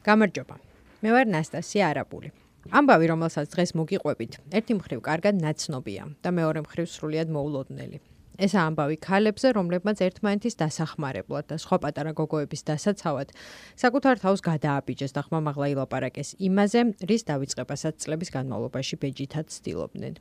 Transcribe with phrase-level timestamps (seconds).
[0.00, 0.56] გამარჯობა.
[1.04, 2.30] მე ვარ ნასტასია არაბული.
[2.72, 8.00] ამბავი, რომელსაც დღეს მოგიყვებით, ერთი მხრივ კარგად ნაცნობია და მეორე მხრივ სრულიად მოულოდნელი.
[8.40, 13.28] ეს ამბავი ქალებზე, რომლებმაც ერთმანეთის დასახმარებლად და სხვა პატარა გოგოების დასაცავად
[13.76, 20.14] საკუთარ თავს გადააბიჯეს და ხმამაღლა ილაპარაკეს იმაზე, რის დავიწყებასაც წლების განმავლობაში ბეჯითად ცდილობდნენ.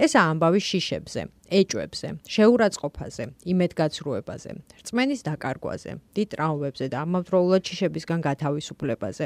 [0.00, 1.22] ეს ამბავი შიშებზე,
[1.52, 4.50] ეჭვებზე, შეურაცხყოფაზე, იმედგაცრუებაზე,
[4.80, 9.24] რწმენის დაკარგვაზე, დიდ ტრავმებზე და ამავდროულად შიშებისგან გათავისუფლებაზე,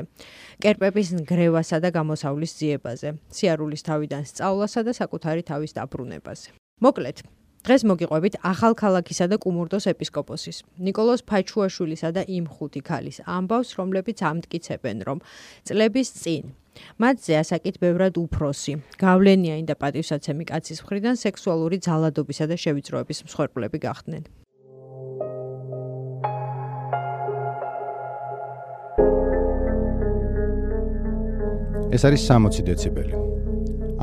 [0.63, 6.49] კერპების ნგრევასა და გამოსავლის ძიებაზე, სიარულის თავიდან სწავლასა და საკუთარი თავის დაბრუნებაზე.
[6.83, 7.17] მოკლედ,
[7.67, 15.03] დღეს მოგიყვებით ახალქალაქისა და კუმურდოს ეპისკოპოსის نيكოლოზ ფაჩუაშვილისა და იმ ხუთი ქალის ამბავს, რომლებიც ამტკიცებენ,
[15.03, 15.19] რომ
[15.67, 16.55] წლების წინ
[17.03, 24.25] მათზე ასაკით ბევრად უფროსი, გავლენიანი და პატივსაცემი კაცის მხრიდან სექსუალური ძალადობისა და შევიწროების მსხვერპლები გახდნენ.
[31.97, 33.15] ეს არის 60 დეციბელი.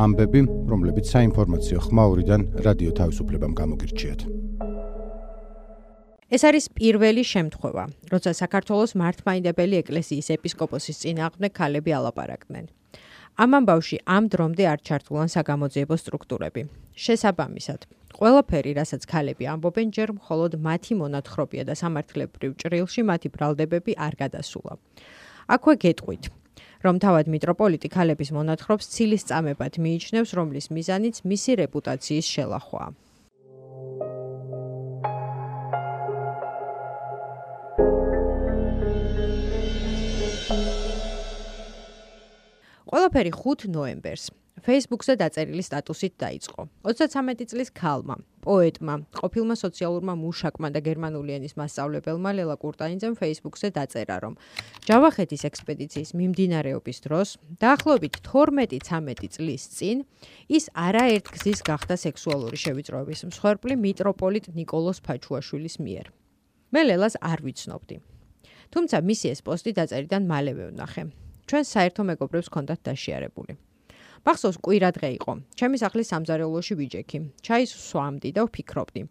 [0.03, 4.32] ამბები, რომლებიც საინფორმაციო ხმაურიდან რადიო თავისუფლებამ გამოგირჩიათ.
[6.33, 12.65] ეს არის პირველი შემთხვევა, როცა საქართველოს მართლმადიდებელი ეკლესიის ეპისკოპოსის წინააღმდეგ ქალები ალაპარაკდნენ.
[13.43, 16.61] ამ ამბავში ამ დრომდე არ ჩართულან საგამოძიებო სტრუქტურები.
[17.05, 17.85] შესაბამისად,
[18.17, 24.73] ყველაფერი, რასაც ქალები ამბობენ, ჯერ მხოლოდ მათი მონათხრობია და სამართლებრივ ჭრილში მათი ბრალდებები არ გადასულა.
[25.53, 26.23] აქვე გეტყვით,
[26.85, 32.89] რომ თავად მიტროპოლიტი ქალების მონათხრობს ცილის წამებად მიიჩნევს, რომლის მიზანიც მისი რეპუტაციის შელახვაა.
[42.93, 44.27] ყველაფერი 5 ნოემბერს
[44.61, 46.67] Facebook-ზე დაწერილი სტატუსით დაიწყო.
[46.85, 54.17] 33 წლის ქალმა, პოეტმა, ყოფილმა სოციალურმა მუშაკმა და გერმანული ენის მასწავლებელმა ლელა კურტაინძემ Facebook-ზე დაწერა,
[54.21, 54.37] რომ
[54.85, 60.05] ჯავახეთის ექსპედიციის მიმდინარეობის დროს, დაახლოებით 12-13 წლის წინ,
[60.53, 66.05] ის არაერთგზის გახდა სექსუალური შევიწროების მსხვერპლი მიტროპოლიტ نيكოლოს ფაჩუაშვილის მიერ.
[66.69, 67.95] მე ლელას არ ვიცნობდი.
[68.69, 71.09] თუმცა მისი ეს პოსტი დაწერიდან მალევე ვნახე.
[71.49, 73.53] ჩვენ საერთო მეგობრებს ჰქონდათ დაშიარებული.
[74.23, 75.33] მახსოვს კვირა დღე იყო.
[75.59, 77.17] ჩემი სახლის სამზარეულოში ვიჯექი.
[77.43, 79.01] ჩაის სვამდი და ვფიქრობდი.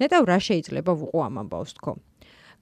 [0.00, 1.92] ნეტავ რა შეიძლება ვუყო ამ ამბავს თქო.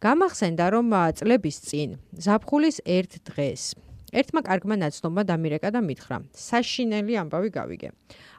[0.00, 0.86] გამახსენდა რომ
[1.18, 1.90] წლების წინ
[2.24, 3.62] ზაფხულის ერთ დღეს
[4.10, 7.88] ერთმა კარგმა ნაცნობმა დამირეკა და მითხრა: "საშინელი ამბავი გავიგე.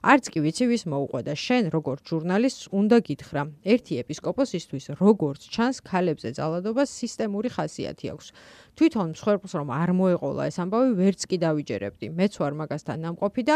[0.04, 3.42] არც კი ვიცი ვის მოუყვე და შენ, როგორც ჟურნალისტს, უნდა გითხრა,
[3.74, 8.28] ერთი ეპისკოპოსისთვის, როგორც ჩანს, ქალებზე ძალადობა სისტემური ხასიათი აქვს.
[8.76, 12.08] თვითონ მსხვერპლს რომ არ მოეყოლა ეს ამბავი, ვერც კი დავიჯერებდი.
[12.20, 13.56] მეც ვარ მაგასთან ნამყოფი და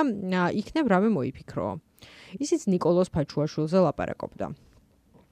[0.62, 1.68] იქნებ რამე მოიფიქრო."
[2.40, 4.48] ისიც نيكოლოზ ფაჩუაშვილზე ლაპარაკობდა.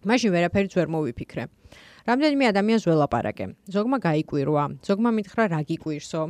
[0.03, 1.43] მაშინ ვერაფერიც ვერ მოვიფიქრე.
[2.03, 3.45] რამდენიმე ადამიანს ველაპარაკე.
[3.71, 6.21] ზოგმა გაიკვირვა, ზოგმა მითხრა რა გიკვირსო.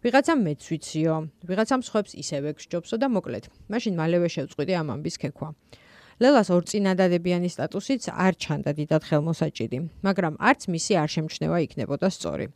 [0.00, 3.44] ვიღაცამ მეც ვიციო, ვიღაცამ ხებს ისევე გსჯობსო და მოკლედ.
[3.68, 5.48] მაშინ მალევე შევწყვიტე ამ ამბის ქექვა.
[6.16, 12.46] ლელას ორ წინადადებიანი სტატუსიც არ ჩანდა დიდად ხელმოსაჭიდი, მაგრამ არც მისი არ შემჩნევა იქნებოდა სწორი.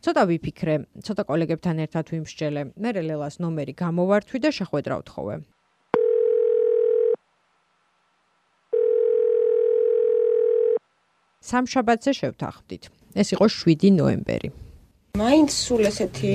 [0.00, 2.62] ცოტა ვიფიქრე, ცოტა კოლეგებთან ერთად ვიმსჯელე.
[2.72, 5.57] მე ლელას ნომერი გამოვართვი და შეხვედრავთ ხოლმე.
[11.50, 12.82] სამშაბათზე შევთანხმდით.
[13.16, 14.48] ეს იყო 7 ნოემბერი.
[15.18, 16.34] მაინც სულ ესეთი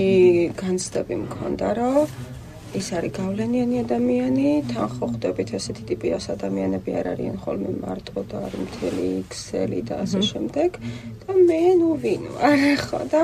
[0.59, 2.09] განცდები მქონდა, რომ
[2.73, 8.37] ის არის გავლენიანი ადამიანი, თან ხო ხდებით ესეთი ტიპის ადამიანები არ არიან ხოლმე მარტო და
[8.49, 10.69] არ მთელი Excel-ი და ასე შემდეგ.
[11.21, 13.23] და მე ნუ ვინ ვარ ხო და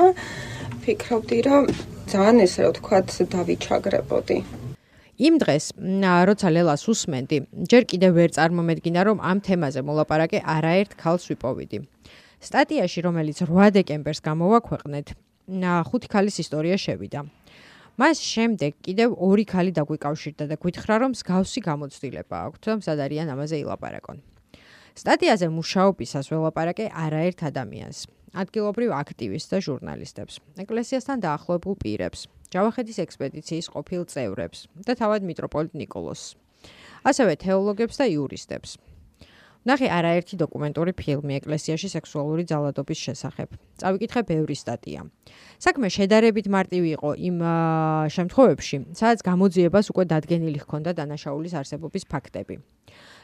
[0.86, 1.64] ფიქრობდი, რომ
[2.12, 4.38] ძალიან ესე რა ვთქვათ, დავიჩაგრებოდი.
[5.20, 5.64] იმ დღეს,
[6.32, 7.38] როცა ლელას უსმენდი,
[7.68, 11.78] ჯერ კიდევ ვერ წარმომედგინა, რომ ამ თემაზე მოლაპარაკე არაერთ ქალს ვიპოვიდი.
[12.40, 15.06] სტატიაში, რომელიც 8 დეკემბერს გამოვაქვეყნეთ,
[15.88, 17.20] ხუთი ქალის ისტორია შევიდა.
[18.00, 23.56] მას შემდეგ კიდევ ორი ქალი დაგვიკავშირდა და გვითხრა, რომ მსგავსი გამოცდილება აქვს, რომ სადარიან ამაზე
[23.60, 24.16] ილაპარაკონ.
[24.96, 27.98] სტატიაზე მუშაობისას ველაპარაკე არაერთ ადამიანს,
[28.40, 32.20] ადგილობრივ აქტივისტს და ჟურნალისტებს, ეკლესიასთან დაახლოებულ პირებს,
[32.50, 36.34] ჯავახეთის ექსპედიციის ყოფილ წევრებს და თავად მიტროპოლიტ نيكოლოსს.
[37.06, 38.70] ასევე თეოლოგებს და იურისტებს.
[39.60, 43.48] ნახე არაერთი დოკუმენტური ფილმი ეკლესიაში სექსუალური ძალადობის შესახებ.
[43.80, 45.00] წავიკითხე ბევრი სტატია.
[45.60, 47.36] საქმე შედარებით მარტივი იყო იმ
[48.16, 52.54] შემთხვევებში, სადაც გამოძიებას უკვე დადგენილი ჰქონდა დანაშაულის არსებობის ფაქტები.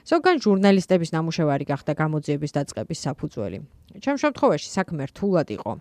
[0.06, 3.58] ზოგან ჟურნალისტების ნამუშევარი გახდა გამოძიების დაწყების საფუძველი.
[4.04, 5.72] ჩემ შემთხვევაში საქმე რთულად იყო.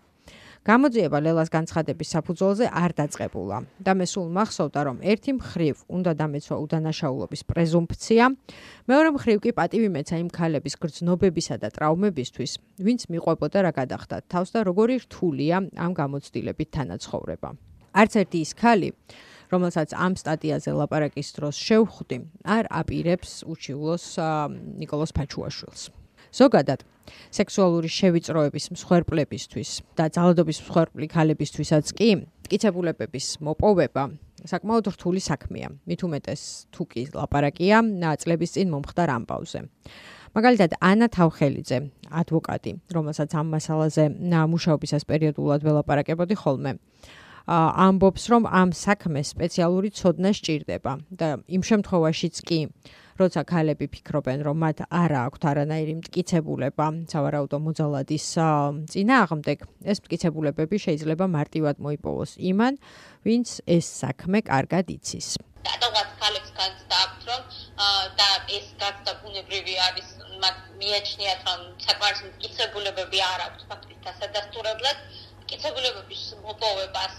[0.65, 6.55] გამოძიება ლელას განცხადების საფუძველზე არ დაწყებულა და მე სულ მახსოვდა, რომ ერთი მხრივ უნდა დამეცვა
[6.65, 8.23] უდანაშაულობის პრეზუმფცია,
[8.89, 12.51] მეორე მხრივ კი პატივი მეცა იმ ქალების გრძნობებისა და ტრავმებისთვის,
[12.81, 17.49] ვინც მიყვებოდა რა გადახდა თავს და როგორი რთულია ამ გამოცდილებით თანაცხოვრება.
[17.93, 18.89] არც ერთი ის ქალი
[19.53, 24.05] რომელსაც ამ სტატიაზე ლაპარაკის დროს შევხვდი, არ აპირებს უჩიულოს
[24.81, 26.04] ნიკოლოზ ფაჩუაშვილს.
[26.35, 26.83] ზოგადად,
[27.31, 32.09] სექსუალური შევიწროების მსხვერპლებისთვის და ძალადობის მსხვერპლი ქალებისთვისაც კი
[32.45, 34.03] მტკიცებულებების მოპოვება
[34.45, 35.69] საკმაოდ რთული საქმეა.
[35.89, 36.41] მით უმეტეს
[36.73, 37.81] თუ კი ლაპარაკია
[38.21, 39.59] წლების წინ მომხდარ ამბავზე.
[40.35, 41.77] მაგალითად, ანა თავხელიძე,
[42.11, 44.03] ადვოკატი, რომელსაც ამ მასალაზე
[44.51, 46.71] მუშაობისას პერიოდულად ველაპარაკებოდი ხოლმე.
[47.47, 52.59] ამბობს, რომ ამ საქმეს სპეციალური ცოდნა სჭირდება და იმ შემთხვევაშიც კი,
[53.15, 58.25] როცა ქალები ფიქრობენ, რომ მათ არ აქვთ არანაირი მტკიცებულება სავარაუდო მოძალადის
[58.91, 59.57] წინააღმდეგ,
[59.91, 62.73] ეს მტკიცებულებები შეიძლება მარტივად მოიპოვოს იმან,
[63.23, 63.47] ვინც
[63.77, 65.27] ეს საქმე კარგად იცის.
[65.65, 67.41] დადავაც ქალებს განსდააქვთ, რომ
[68.19, 70.09] და ეს გაცდა ბუნებრივი არის,
[70.43, 74.97] მათ მიაჩნიათ, რომ საკმარის მტკიცებულებები არ აქვთ ფაქტის დასადასტურებლად,
[75.39, 77.13] მტკიცებულებების მოპოვებას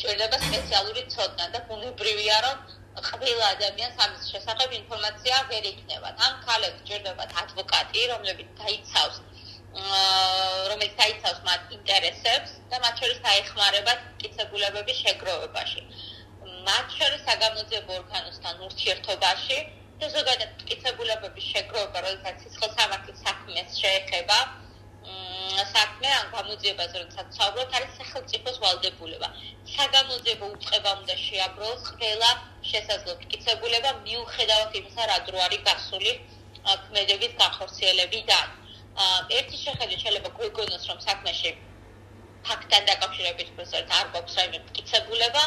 [0.00, 2.56] ჭირდება სპეციალური ცოდნა და ბუნებრივია რომ
[3.02, 6.08] ყველა ადამიანს ამის შესახებ ინფორმაცია ვერ იქნება.
[6.26, 9.16] ამ ქალებს ჭირდება ადვოკატი, რომლებიც დაიცავს
[10.70, 15.82] რომელიც დაიცავს მათ ინტერესებს და მათ შორის დაეხმარებათ მტკიცებულებების შეგროვებაში.
[16.68, 19.58] მათ შორის საგამოძიებო ორგანოსთან ურთიერთობაში
[19.98, 24.38] და ზოგადად მტკიცებულებების შეგროვება, როდესაც სიცხეს სამართლის საქმეს შეეხება,
[25.74, 29.28] საქმე ან გამოძიებას როდესაც საუბრობთ არის სახელმწიფოს ვალდებულება.
[29.74, 32.30] საგამოძიებო უწყება უნდა შეაბროს ყველა
[32.70, 36.12] შესაძლო მტკიცებულება მიუხედავად იმისა, რა დრო არის გასული
[36.84, 38.46] ქმედების განხორციელებიდან.
[39.38, 41.50] ერთი შეხედვით შეიძლება გვიგონოს, რომ საქმეში
[42.46, 45.42] ფაქტთან დაკავშირებით პროცესად არ გვაქვს რაიმე მტკიცებულება,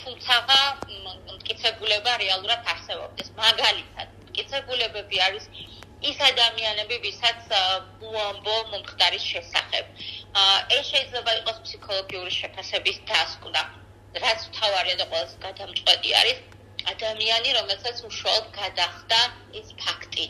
[0.00, 0.34] თუმცა
[1.36, 3.30] მტკიცებულება რეალურად არსებობს.
[3.42, 5.44] მაგალითად, მტკიცებულებები არის
[6.08, 7.50] ის ადამიანები, ვისაც
[8.08, 9.84] უამბო მომხდარის შესახებ.
[10.76, 13.62] ეს შეიძლება იყოს ფსიქოლოგიური შეფასების დასკვნა,
[14.24, 16.38] რაც თავარია და ყველაზე გადამწყვეტი არის
[16.92, 19.20] ადამიანი, რომელსაც უშუალოდ გადახდა
[19.60, 20.26] ეს ფაქტი.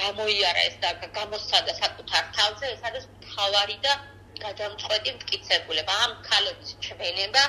[0.00, 3.92] გამოიარა ეს და გამოსცადა საკუთარ თავზე, ეს არის თავარი და
[4.44, 5.92] გადამწყვეტი მტკიცებულება.
[6.04, 7.42] ამ ქალების ჩვენება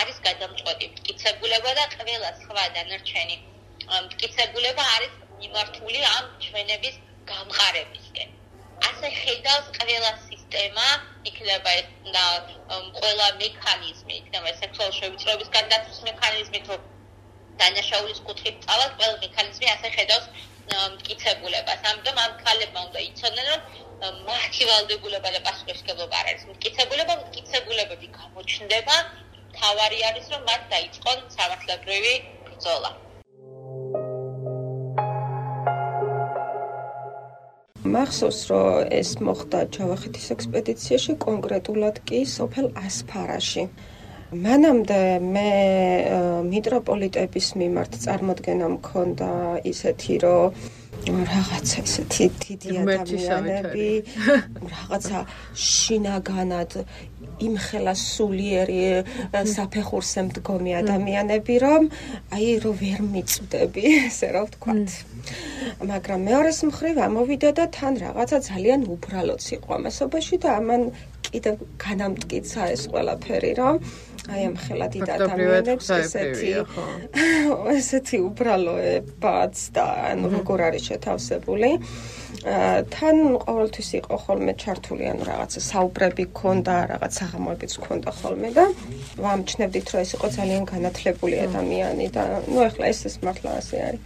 [0.00, 3.36] არის გადამწყვეტი მტკიცებულება და ყველა სხვა დანარჩენი
[4.08, 5.12] მტკიცებულება არის
[5.42, 6.96] მიმართული ამ ჩვენების
[7.30, 8.28] გამყარებისკენ.
[8.88, 10.86] ასე ხედავს ყველა სისტემა,
[11.30, 12.24] იქნება ეს და
[12.98, 16.78] ყველა მექანიზმი, იქნება სექსუალურ შევიწროების გადაცვის მექანიზმი თუ
[17.62, 20.26] დანაშაულის კუთხით წავალ, ყველა მექანიზმი ასე ხედავს
[20.94, 21.80] მტკიცებულებას.
[21.90, 23.60] ამიტომ ამ ქალებმა უნდა იცოდნენ, რომ
[24.28, 28.96] მათი ვალდებულება და პასუხისმგებლობა არ არის მტკიცებულება, მტკიცებულებები გამოჩნდება.
[29.58, 32.14] თავარი არის, რომ მათ დაიწყონ სამართლებრივი
[32.46, 32.90] ბრძოლა.
[37.94, 43.64] მახსოვს რომ ეს მოხდა ჯავახეთის ექსპედიციაში კონკრეტულად კი სოფელ ასფარაში.
[44.28, 45.00] მანამდე
[45.34, 45.50] მე
[46.52, 49.30] მიტროპოლიტების მიმართ წარმოდგენა მქონდა
[49.72, 50.52] ისეთი რომ
[51.08, 53.88] რაღაცა ესეთი დიდი ადამიანები
[54.74, 55.18] რაღაცა
[55.68, 56.72] შინაგანად
[57.46, 58.80] იმხელა სულიერი
[59.54, 61.82] საფეხურზე მდგომი ადამიანები რომ
[62.36, 64.88] აი რო ვერ მიწვდები ესე რა ვთქვათ.
[65.90, 70.82] მაგრამ მეორეს მხრივ ამოვიდა და თან რაღაცა ძალიან უბრალოც იყო ამასობაში და ამან
[71.28, 71.54] კიდევ
[71.84, 73.74] განამტკიცა ეს ყველაფერი რომ
[74.28, 76.50] აი ამ ხელა დიდ ადამიანებს ესეთი
[77.78, 81.70] ესეთი უბრალოებაც და ანუ როგორ არის შეთავსებული
[82.38, 88.64] თან ყოველთვის იყო ხოლმე ჩართული ანუ რაღაცა საუბრები ქონდა, რაღაც საღამოებიც ქონდა ხოლმე და
[89.18, 94.02] ვამჩნევდით რომ ეს იყო ძალიან განათლებული ადამიანი და ნუ ეხლა ეს ეს მართლა ასე არის.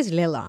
[0.00, 0.44] ეს ლელა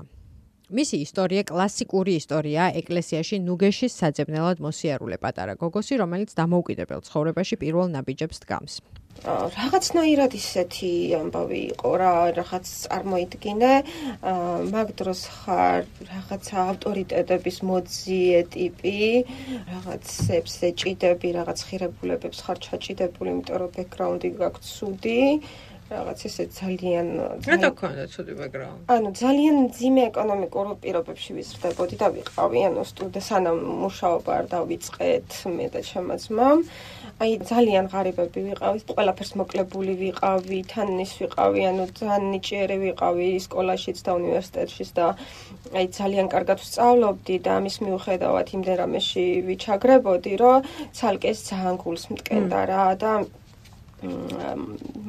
[0.65, 8.37] მისი ისტორია კლასიკური ისტორია ეკლესიაში ნუგეშის საძებნელად მოსიარულე პატარა გოგოსი, რომელიც დამოუკიდებელ ცხოვრებაში პირველ ნაბიჯებს
[8.41, 8.73] დგამს.
[9.23, 13.71] რაღაცნაირად ისეთი ამბავი იყო რა რაღაც წარმოიდგინე
[14.75, 18.97] მაგ დროს ხარ რაღაც ავტორიტეტების მოძიე ტიპი
[19.71, 25.21] რაღაცებს ეჭიდები რაღაც ხირებულებებს ხარ ჩაჭიდებული იმიტომ რომ ბექგრაუნდი გაქვს ცუდი
[25.89, 27.07] რაღაც ესე ძალიან
[27.45, 33.59] რატო ქონდა ცუდი ბექგრაუნდი ანუ ძალიან ძიმე ეკონომიკურ პირობებში ვიზრდებოდი და ვიყავი ანუ სტუდენტ სანამ
[33.85, 36.59] მუშაობა არ დავიწყეთ მე და ჩემო ძმამ
[37.15, 44.01] აი ძალიან ღარიბები ვიყავით, ყველაფერს მოკლებული ვიყავი, თან ის ვიყავი, ანუ ძალიან ნიჭიერი ვიყავი სკოლაშიც
[44.03, 45.05] და უნივერსიტეტშიც და
[45.79, 52.61] აი ძალიან კარგად ვსწავლობდი და ამის მიუხედავად იმდენ რამეში ვიჩაგრებოდი, რომ ცალკეს ძალიან გულს მტკენდა
[52.67, 53.11] რა და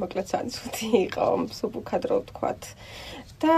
[0.00, 1.26] მოკლედ სანცუთი იყო,
[1.58, 2.60] სუბუქადრო ვთქვათ.
[3.42, 3.56] და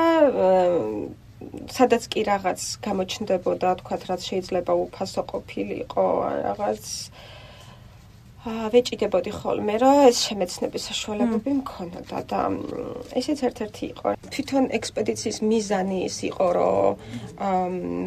[1.71, 6.07] სადაც კი რაღაც გამოჩნდებოდა, თქვათ, რაც შეიძლება უფასო ყოფილიყო,
[6.47, 6.85] რაღაც
[8.73, 12.41] ვეჭიდებოდი ხოლმე, რომ ეს შემეცნების საშუალებები მქონოდა და
[13.21, 14.07] ესეც ერთ-ერთი იყო.
[14.35, 16.91] თვითონ ექსპედიციის მიზანი ის იყო, რომ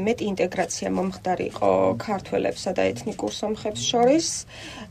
[0.08, 1.72] მეტი ინტეგრაცია მომხდარიყო
[2.08, 4.28] ქართველებსა და ეთნიკურ სომხებს შორის.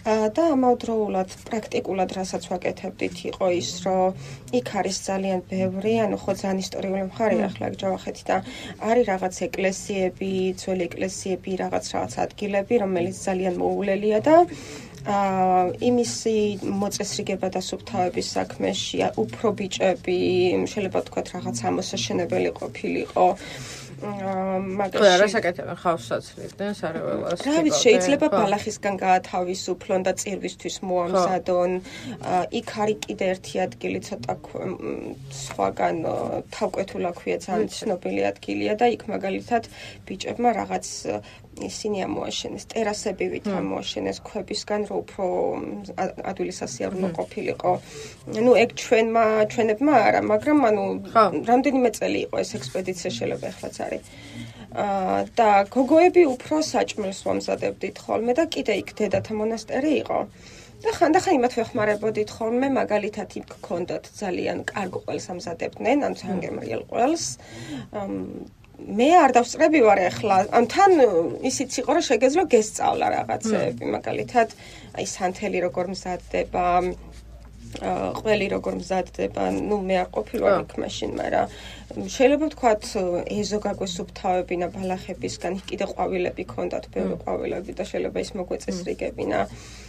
[0.00, 4.16] და ამავდროულად პრაქტიკულად რასაც ვაკეთებდით იყო ის, რომ
[4.56, 8.36] იქ არის ძალიან ბევრი, ანუ ხო ძალიან ისტორიული მხარე ახლა ჯავახეთი და
[8.80, 14.36] არის რაღაც ეკლესიები, ძველი ეკლესიები, რაღაც რაღაც ადგილები, რომელიც ძალიან მოულელია და
[15.00, 20.18] იმისი მოწესრიგება და სუფთავების საქმეში უფრო ბიჭები
[20.68, 23.26] შეიძლება თქვა რაღაც ამოსაშენებელი ყოფილიყო.
[24.00, 31.70] მაგრამ რა საკეთებენ ხავსაცლიდნენ სარეველას რა ვიცი შეიძლება ბალახისგან გაათავისუფლონ და წირვისთვის მოამზადონ.
[32.60, 34.34] იქ არის კიდე ერთი ადგილი ცოტა
[35.44, 35.96] სხვაგან
[36.56, 39.62] თავკვეთულა ქვია ძალიან ცნობილი ადგილია და იქ მაგალითად
[40.08, 40.86] ბიჭებმა რაღაც
[41.66, 45.24] ისინი ამოაშენეს ტერასები ვით ამოაშენეს ქვებისგან რომ უფრო
[46.30, 47.72] ადვილი სასიარულო ყოფილიყო.
[48.46, 50.84] ну ეგ ჩვენმა ჩვენებმა არა, მაგრამ ანუ
[51.50, 54.02] რამდენიმე წელი იყო ეს ექსპედიცია შეიძლება ახლაც არის.
[54.70, 60.20] აა და გოგოები უფრო საჭმელს მომზადებდით ხოლმე და კიდე იქ დედათა მონასტერი იყო.
[60.80, 66.82] და ხანდახან იმათ ვეხმარებოდით ხოლმე, მაგალითად იქ გქონდათ ძალიან კარგ ყველს ამზადებდნენ, ან ძალიან გემრიელ
[66.88, 67.24] ყველს.
[68.86, 70.36] მე არ დავსწრები ვარ ახლა.
[70.56, 70.92] ამ თან
[71.50, 74.48] ისიც იყო რომ შეგეძლო გესწავლა რაღაცები, მაგალითად,
[74.96, 76.64] აი სანთელი როგორ მზადდება,
[77.70, 81.46] ყველი როგორ მზადდება, ну მე არ ყოფილვარ იქ მაშინ, მაგრამ
[82.14, 82.82] შეიძლება ვთქვათ
[83.30, 89.38] ეზო გაგვესუფთავებინა ბალახებისგან, კიდე ყვავილები ქონდათ, ბევრი ყვავილები და შეიძლება ის მოგვეწესრიგებინა.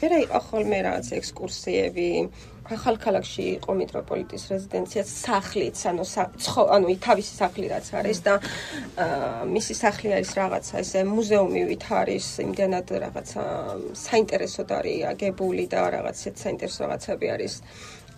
[0.01, 2.09] მე რა იყო ხოლმე რაღაც ექსკურსიები,
[2.77, 6.03] ახალ ქალაქში იყო მიტროპოლიტის რეზიდენცია სახლიც, ანუ
[6.75, 8.33] ანუ თავისი სახლი რაც არის და
[9.55, 13.43] მისი სახლი არის რაღაცა ესე მუზეუმი ვით არის, იმდანად რაღაცა
[14.05, 17.53] საინტერესოდ არის აგებული და რაღაც ეს საინტერესო რაღაცები არის.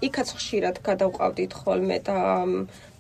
[0.04, 2.20] იქაც ხშირად გადავყავდით ხოლმე და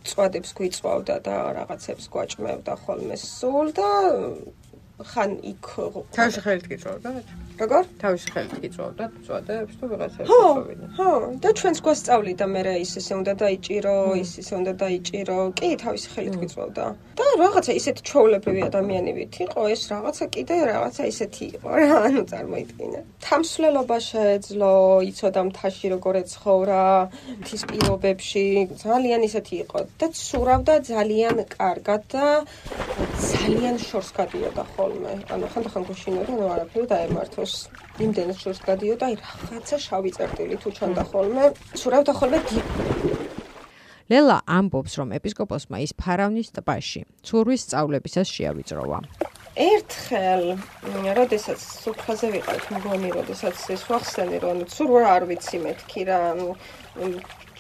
[0.08, 3.90] წვადებს გვიწვავდა და რაღაცებს გვაჭმევდა ხოლმე სულ და
[5.12, 5.68] ხან იქ
[6.16, 7.10] თავში ხელით გიწვავდა?
[7.62, 7.84] როგორ?
[8.02, 10.86] თავისი ხელით გიწვავდა, წვადებს თუ ვიღაცას გიწვავდა.
[10.98, 11.10] ხო,
[11.44, 15.38] და ჩვენს გვასწავლიდა მე რა ის ესე უნდა დაიჭირო, ის ისე უნდა დაიჭირო.
[15.60, 16.86] კი, თავისი ხელით გიწვავდა.
[17.14, 22.22] და რაღაცა ისეთ ჩაოლებრივი ადამიანი ვით იყო, ეს რაღაცა კიდე რაღაცა ისეთი იყო რა, ანუ
[22.32, 23.00] წარმოიდგინე.
[23.26, 24.74] თამსვლელობა შეეძლო,
[25.10, 26.86] იცოდა მთაში როგორ ეცხოვრა,
[27.42, 28.46] მთის პირობებში,
[28.86, 32.26] ძალიან ისეთი იყო და ცურავდა ძალიან კარგად და
[33.30, 35.14] ძალიან შორს გადიოდა ხოლმე.
[35.34, 37.43] ანუ ხანდახან გუშინოდა, ნუ არაფერი დაემართო.
[37.44, 37.68] დროს
[38.00, 41.44] იმდენად შორს გადიოდა, აი რაღაცა შავი წერტილი თუ ჩანდა ხოლმე,
[41.76, 42.40] სურავდა ხოლმე
[44.12, 49.00] ლელა ამბობს, რომ ეპისკოპოსმა ის ფარავნის ტბაში ცურვის სწავლებისას შეავიწროვა.
[49.54, 50.44] ერთხელ,
[51.20, 56.22] როდესაც სუფხაზე ვიყავით, მგონი, როდესაც ეს ვახსენე, რომ ცურვა არ ვიცი მეთქი რა,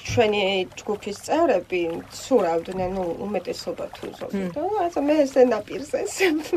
[0.03, 0.43] ჩვენი
[0.79, 1.81] ჯგუფის წევრები
[2.11, 4.43] ცურავდნენ, ну, უმეტესობა თუ ზოგი.
[4.55, 5.99] და ასე მე ესე ნაპირზე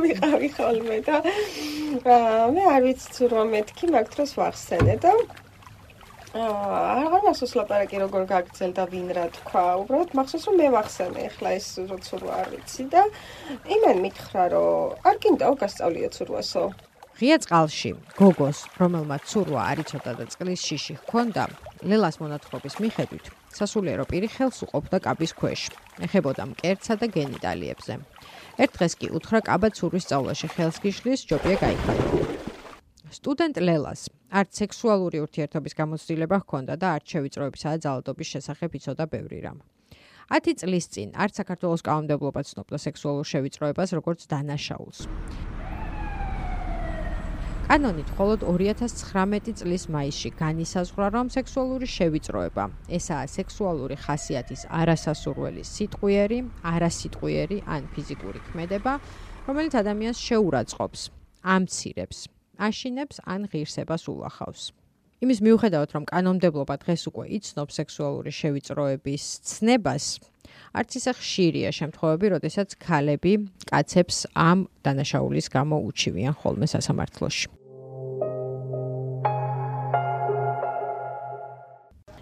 [0.03, 5.13] ვიყავი ხოლმე და აა მე არ ვიცი ცურვა მეთქი, მაგ დროს ვახსენე და
[6.37, 9.65] აა აღარ მასოს ლაპარაკი როგორ გაგრძელდა ვინ რა თქვა.
[9.83, 11.67] უბრალოდ მახსოვს რომ მე ვახსენე, ეხლა ეს
[12.07, 13.03] ცურვა არ ვიცი და
[13.77, 16.65] იმენ მითხრა რომ არ გინდაო გასწავლიო ცურვასო.
[17.17, 21.45] ღია წყალში გოგოს, რომელმაც ცურვა არ იცოდა და წყლის შიში ჰქონდა,
[21.85, 25.63] ლელას მონათხრობის მიხედვით, სასულიერო პირი ხელს უყოფდა კაბის ქვეშ,
[26.07, 27.95] ეხებოდა მკერცსა და გენიტალიებზე.
[28.65, 32.21] ერთ დღეს კი უთხრა კაბა ცურვის სწავლაში ხელს გიშლის, ჯობია გაიხადო.
[33.13, 39.39] სტუდენტ ლელას არც სექსუალური ურთიერთობის გამოცდილება ჰქონდა და არც შევიწროებისა და ძალადობის შესახებ იცოდა ბევრი
[39.45, 39.59] რამ.
[40.33, 45.56] 10 წლის წინ არც საქართველოს კანონმდებლობა ცნობდა სექსუალურ შევიწროებას როგორც დანაშაულს.
[47.67, 57.59] კანონით მხოლოდ 2019 წლის მაისში განისაზღვრა, რომ სექსუალური შევიწროება, ესაა სექსუალური ხასიათის არასასურველი სიტყვიერი, არასიტყვიერი
[57.67, 58.93] ან ფიზიკური ქმედება,
[59.51, 61.03] რომელიც ადამიანს შეურაცხყოფს,
[61.43, 62.19] ამცირებს,
[62.71, 64.71] აშინებს ან ღირსებას ულახავს.
[65.27, 70.05] იმის მიუხედავად, რომ კანონმდებლობა დღეს უკვე იცნობს სექსუალური შევიწროების ცნებას,
[70.77, 73.33] არც ისე ხშირია შემთხვევები, როდესაც ქალები
[73.67, 77.56] კაცებს ამ დანაშაულის გამო უჩივიან ხოლმე სასამართლოში.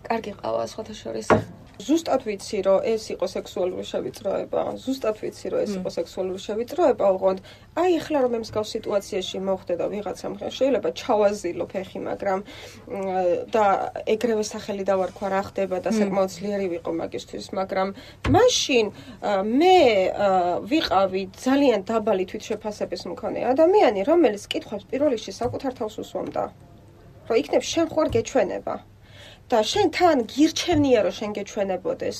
[0.08, 1.28] კარგი ყავა სხვათა შორის.
[1.74, 4.60] ზუსტად ვიცი, რომ ეს იყო სექსუალური შევიწროება.
[4.78, 7.38] ზუსტად ვიცი, რომ ეს იყო სექსუალური შევიწროება, უყოდ
[7.82, 12.38] აი ახლა რომ მსგავს სიტუაციაში მოხდე და ვიღაცამ შეიძლება ჩავაზილო ფეხი, მაგრამ
[13.50, 13.64] და
[14.14, 17.88] ეგრევე სახელი დავარქვა რა ხდება და საკმაოდ ძლიერი ვიყო მაგისთვის, მაგრამ
[18.30, 18.86] მაშინ
[19.58, 19.78] მე
[20.70, 26.44] ვიყავი ძალიან დაბალი თვითშეფასების მქონე ადამიანი, რომელიც კითხავს პირველ რიგში საკუთარ თავს უსვამდა.
[27.28, 28.74] რომ იქნებ შენ ხوار გეჩვენება.
[29.50, 32.18] და შენ თან გირჩევნია რომ შენ გეჩვენებოდეს.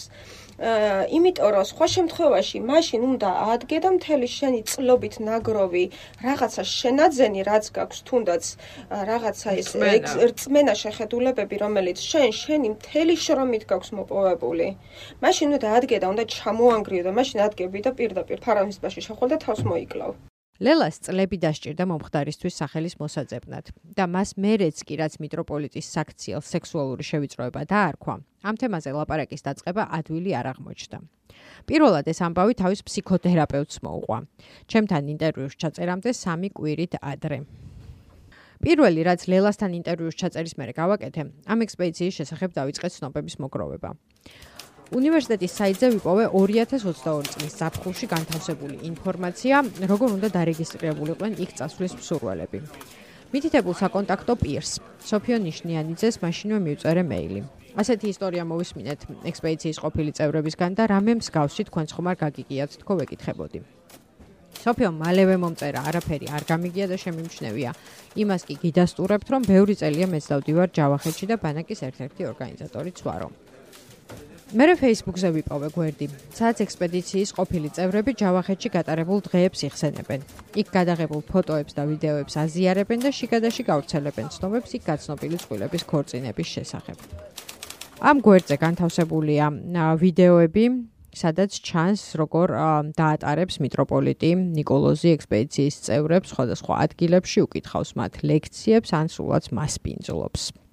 [1.16, 5.84] იმიტომ რომ სხვა შემთხვევაში მაშინ უნდა ადგე და მთელი შენი წლობით ნაგროვი
[6.26, 8.44] რაღაცა შენაძენი რაც გაქვს თუნდაც
[9.10, 9.70] რაღაცა ეს
[10.30, 10.74] რწმენა.
[10.82, 14.68] შეხედულებები რომელიც შენ შენი მთელი შრომით გაქვს მოპოვებული.
[15.24, 19.38] მაშინ უნდა ადგე და უნდა ჩამოანგრიო და მაშინ ადგები და პირდაპირ ფარავნის ბაში შეხვალ და
[19.46, 20.14] თავს მოიკლავ
[20.62, 27.64] ლელას წლები დასჭირდა მომხდარისთვის სახელის მოსაძებნად და მას მერეც კი რაც მიტროპოლიტის საქციელ სექსუალური შევიწროება
[27.66, 28.14] დაარქვა
[28.46, 30.98] ამ თემაზე ლაპარაკის დაწყება ადვილი არ აღმოჩნდა.
[31.66, 34.18] პირველად ეს ამბავი თავის ფსიქოთერაპევტს მოუყვა.
[34.70, 37.38] ჩემთან ინტერვიუს ჩაწერამდე სამი კვირით ადრე.
[38.62, 43.90] პირველი რაც ლელასთან ინტერვიუს ჩაწერის მერე გავაკეთე ამ ექსპედიციის შესახებ დაიწყე ცნობების მოგროვება
[44.92, 52.58] უნივერსიტეტის საიტზე ვიპოვე 2022 წლის ზაფხულში განთავსებული ინფორმაცია, როგორ უნდა დარეგისტრირებულიყვნენ იქ წასვლის მსურველები.
[53.32, 54.72] მითითებულ საკონტაქტო პირს,
[55.08, 57.40] სოფიო ნიშნიანიძეს მაშინვე მივწერე მეილი.
[57.80, 63.60] ასეთი ისტორია მოვისმინეთ ექსპედიციის ყოფილი წევრებისგან და რამე მსგავსი თქვენს ხომ არ გაგიგიათ თქო ვეკითხებოდი.
[64.64, 67.70] სოფიო მალევე მომწერა, არაფერი არ გამიგია და შემიმჩნევია.
[68.20, 73.28] იმას კი გიდასტურებთ, რომ ბევრი წელია მეც დავდივარ ჯავახეთში და ბანაკის ერთ-ერთი ორგანიზატორიც ვარო.
[74.52, 80.20] მერე Facebook-ზე ვიპოვე გვერდი, სადაც ექსპედიციის ყოფილი წევრები ჯავახეთში გატარებულ დღეებს იხსენებენ.
[80.60, 86.96] იქ გადაღებულ ფოტოებს და ვიდეოებს აზიარებენ და შიგადაში გავრცელებენ ცნობებს იქ გაცნობილი წყვილების ქორწინების შესახებ.
[88.04, 89.46] ამ გვერდზე განთავსებულია
[90.02, 90.64] ვიდეოები,
[91.14, 92.48] სადაც ჩანს როგორ
[92.98, 100.63] დაატარებს მიტროპოლიტი ნიკოლოზი ექსპედიციის წევრებს სხვადასხვა ადგილებში, უკითხავს მათ ლექციებს ან სულაც მასპინძლობს.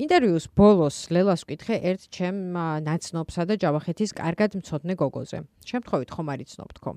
[0.00, 2.36] ინტერვიუს ბოლოს ლელას ვკითხე ერთ ჩემ
[2.88, 5.38] ნაცნობსა და ჯავახეთის კარგად მწოდნე გოგოზე.
[5.68, 6.90] შემთხვევით ხომ არ იცნობ თქო.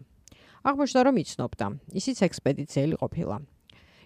[0.64, 1.68] აღმოჩნდა რომ იცნობდა.
[2.00, 3.38] ისიც ექსპედიციელი ყოფილა.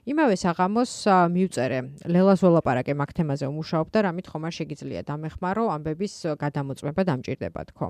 [0.10, 0.92] იმავე საღამოს
[1.30, 1.79] მივწერე
[2.10, 7.88] ლელას ველაპარაკე მაგ თემაზე უმუშაობდა, რამით ხომ არ შეგიძლია დამეხმარო ამბების გადამოწმება დამჭირდება თქო.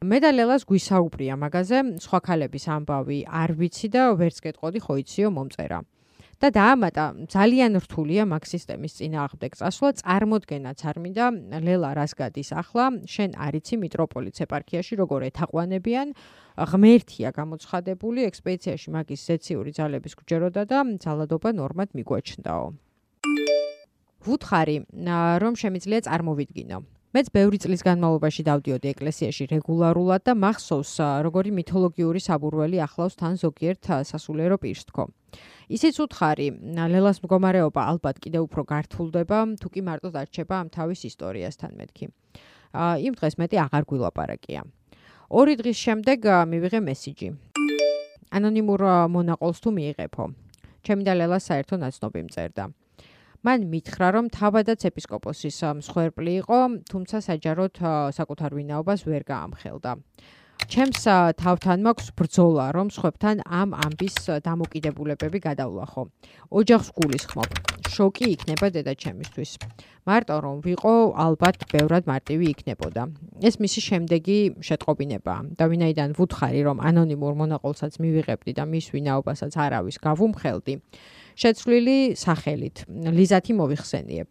[0.00, 5.28] მე და ლელას გვისაუბრია მაგაზე, სხვა ქალების ამბავი არ ვიცი და ვერც გეტყოდი ხო იციო
[5.28, 5.84] მომწერა.
[6.36, 11.26] და დაამატა ძალიან რთულია მაგ სისტემის წინააღმდეგ წასვლა წარმოდგენაც არ მინდა
[11.64, 12.84] ლელა რას გადის ახლა?
[13.08, 16.12] შენ არიცი მიტროპოლიტ ეპარქიაში როგორ ეთაყვანებიან?
[16.56, 22.66] ღმერთია გამოცხადებული ექსპედიციაში მაგის სეციური ძალების გჯეროდა და ძალადობა ნორმად მიგვაჩნდაო.
[24.26, 24.76] ვუთხარი
[25.40, 26.78] რომ შემიძლია წარმოვიდგინო.
[27.16, 30.92] მეც ბევრი წლის განმავლობაში დავდიოდი ეკლესიაში რეგულარულად და მახსოვს
[31.24, 35.08] როგორი მითოლოგიური საბურველი ახლავს თან ზოგიერთ სასულიერო პირს თქო.
[35.68, 36.48] ისიც უთხარი,
[36.92, 42.06] ლელას მდგომარეობა ალბათ კიდევ უფრო გართულდება, თუ კი მარტო დარჩება ამ თავის ისტორიასთან მეთქი.
[42.76, 44.60] აა იმ დღეს მეტი აღარ გვილაპარაკია.
[45.30, 46.18] ორი დღის შემდეგ
[46.50, 47.28] მივიღე მესიჯი.
[48.36, 50.24] ანონიმურ მონაყოლს თუ მიიღებო.
[50.86, 52.64] ჩემი და ლელას საერთო ნაცნობი მწერდა.
[53.46, 56.58] მან მითხრა, რომ თავადაც ეპისკოპოსის მსხვერპლი იყო,
[56.90, 57.74] თუმცა საჯაროდ
[58.18, 59.92] საკუთარ ვინაობას ვერ გაამხელდა.
[60.66, 61.06] ჩემს
[61.38, 66.02] თავთან მაქვს ბრძოლა, რომ სხვებთან ამ ამბის დამოკიდებულებები გადავლახო.
[66.50, 67.50] ოჯახს გულისხმობ.
[67.86, 69.50] შოკი იქნება დედაჩემისთვის.
[70.10, 73.02] მარტო რომ ვიყო, ალბათ ბევრად მარტივი იქნებოდა.
[73.46, 75.40] ეს მისი შემდეგი შეტყობინებაა.
[75.54, 80.74] და ვინაიდან ვუთხარი, რომ ანონიმურ მონაყოლსაც მივიღებდი და მის ვინაობასაც არავის გავუმხელდი,
[81.38, 84.28] შეცვლილი სახელით ლიზათი მოვიხსენიებ.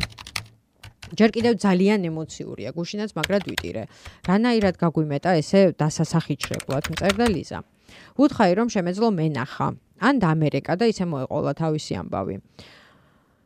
[1.14, 3.84] ჯერ კიდევ ძალიან ემოციურია გუშინაც მაგრად ვიტირე.
[4.26, 7.60] რანაირად გაგვიმეტა ესე დასასახიჩრებლად მწერდა ლიზა.
[8.18, 9.68] ვუთხარი რომ შემეძლო მენახა
[10.02, 12.36] ან დამერეკა და ისე მოეყოლა თავისი ამბავი.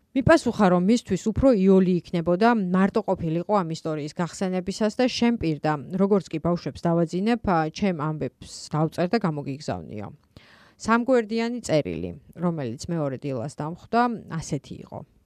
[0.10, 6.40] მიპასუხა რომ მისთვის უფრო იოლი იქნებოდა მარტო ყოფილიყო ამ ისტორიის გახსენებისას და შემპირდა როგორც კი
[6.42, 7.42] ბავშვებს დავაძინებ
[7.78, 10.08] ჩემ ამბებს დავწერ და გამოგიგზავნიო.
[10.80, 14.02] სამგვერდიანი წერილი, რომელიც მეორე დილას დამხვდა,
[14.40, 15.19] ასეთი იყო.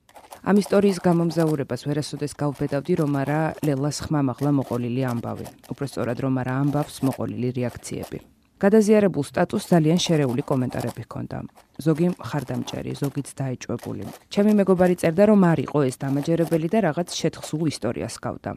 [0.44, 6.96] ამ ისტორიის გამომზაურებას ვერასოდეს გავბედავდი, რომ არა ლელას ხმამაღლა მოყოლილი ამბავი, უпроსწორად რომ არა ამბავს
[7.08, 8.20] მოყოლილი რეაქციები.
[8.60, 11.38] გადაზიარებულ სტატუსს ძალიან შერეული კომენტარები ჰქონდა.
[11.80, 14.04] ზოგი ხარდამჭერი, ზოგიც დაეჭვებული.
[14.32, 18.52] ჩემი მეგობარი წერდა, რომ არ იყო ეს დამაჯერებელი და რაღაც შეთხსულ ისტორიას გავდა.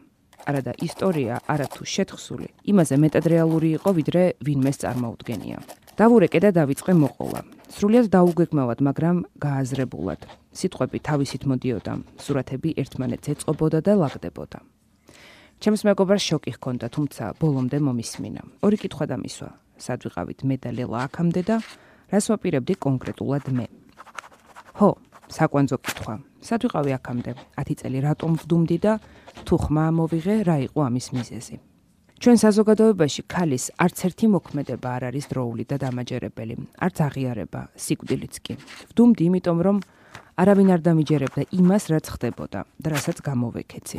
[0.46, 5.58] არადა ისტორია, არათუ შეთხსული, იმაზე მეტად რეალური იყო, ვიდრე ვინმეს წარმოუდგენია.
[5.98, 7.55] დავურეკე და დავიწყე მოყოლა.
[7.66, 10.20] სრულიად დაუგეგმავად, მაგრამ გააზრებულად.
[10.54, 14.58] სიტყვები თავისით მოდიოდა, სურათები ერთმანეთს ეწყობოდა და ლაგდებოდა.
[15.60, 18.42] ჩემს მეგობარს შოკი ჰქონდა, თუმცა ბოლომდე მომისმინა.
[18.62, 19.50] ორი კითხვა დამისვა:
[19.82, 21.56] სად ვიყავით მე და ლელა აქამდე და
[22.12, 23.66] რას ვაპირებდი კონკრეტულად მე?
[24.78, 24.90] ხო,
[25.26, 26.14] საკვანძო კითხვა.
[26.46, 27.30] სად ვიყავი აქამდე?
[27.58, 28.92] 10 წელი რატომ ვდუმდი და
[29.42, 31.75] თუ ხმა მოვიღე, რა იყო ამის მიზეზი?
[32.16, 38.54] ჩვენ საზოგადოებაში ქალის არც ერთი მოქმედება არ არის დროული და დამაჯერებელი, არც აღიარება, სიკვდილიც კი.
[38.90, 39.76] ვდუმდი, იმიტომ რომ
[40.40, 43.98] არავინ არ დამიჯერებდა იმას, რაც ხდებოდა და რასაც გამოვეკეცი.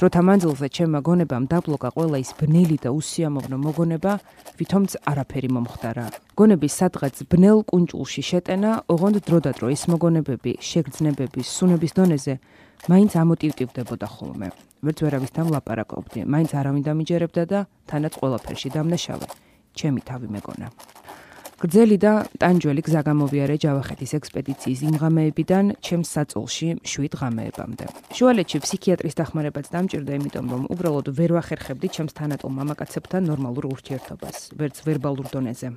[0.00, 4.12] დროთა მანძილზე ჩემმა გონებამ დაბლოკა ყველა ის ბნელი და უსიამოვნო მოგონება,
[4.56, 6.06] ვითომც არაფერი მომხდარა.
[6.40, 12.34] გონების სადღაც ბნელ კუნჭულში შეტენა, ოღონდ დროდადრო ის მოგონებები, შეგრძნებების, სუნების დონეზე
[12.92, 14.48] მაინც ამოტივტივდებოდა ხოლმე.
[14.84, 17.60] ვერც ვერავისთან ლაპარაკობდი, მაინც არავინ დამიჯერებდა და
[17.90, 19.26] თანაც ყველაფერში დამნაშავე.
[19.76, 20.68] ჩემი თავი მეგონა.
[21.56, 27.84] გრძელი და ტანჯველი გზა გამოვიარე ჯავახეთის ექსპედიციის იმ ღამეებიდან ჩემს საწოლში 7 ღამეებამდე.
[28.12, 34.76] შუალედში ფსიქიატრის დახმარებაც დამჭირდა, იმიტომ რომ უბრალოდ ვერ ვახერხებდი ჩემს თანატოლ მამაკაცებთან ნორმალურ ურთიერთობას, ვერც
[34.84, 35.68] ვერბალურ დონეზე.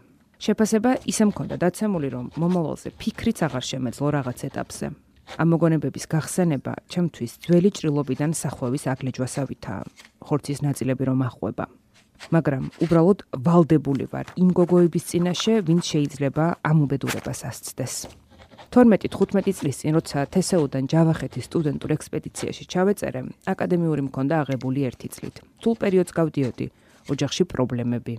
[0.43, 4.87] შეფასება ისე მქონდა დაცემული, რომ მომავალზე ფიქრიც აღარ შემეძლო რაღაც ეტაპზე.
[5.37, 9.83] ამ მოგონებების გახსენება ჩემთვის ძველი ჭრილობიდან სახვევის აგლეჯვასავითაა.
[10.25, 11.65] ხორცის ნაწილები რომ ახვება.
[12.33, 17.95] მაგრამ უბრალოდ ვალდებული ვარ იმ გოგოების წინაშე, ვინც შეიძლება ამ უბედურებას ასცდეს.
[18.69, 25.35] 12-15 წლის წინ, როცა თესეუდან ჯავახეთის სტუდენტურ ექსპედიციაში ჩავეწერე, აკადემიური მქონდა აღებული ერთი წლით.
[25.63, 26.67] სულ პერიოდს გავდიოდი,
[27.09, 28.13] ოჯახში პრობლემები.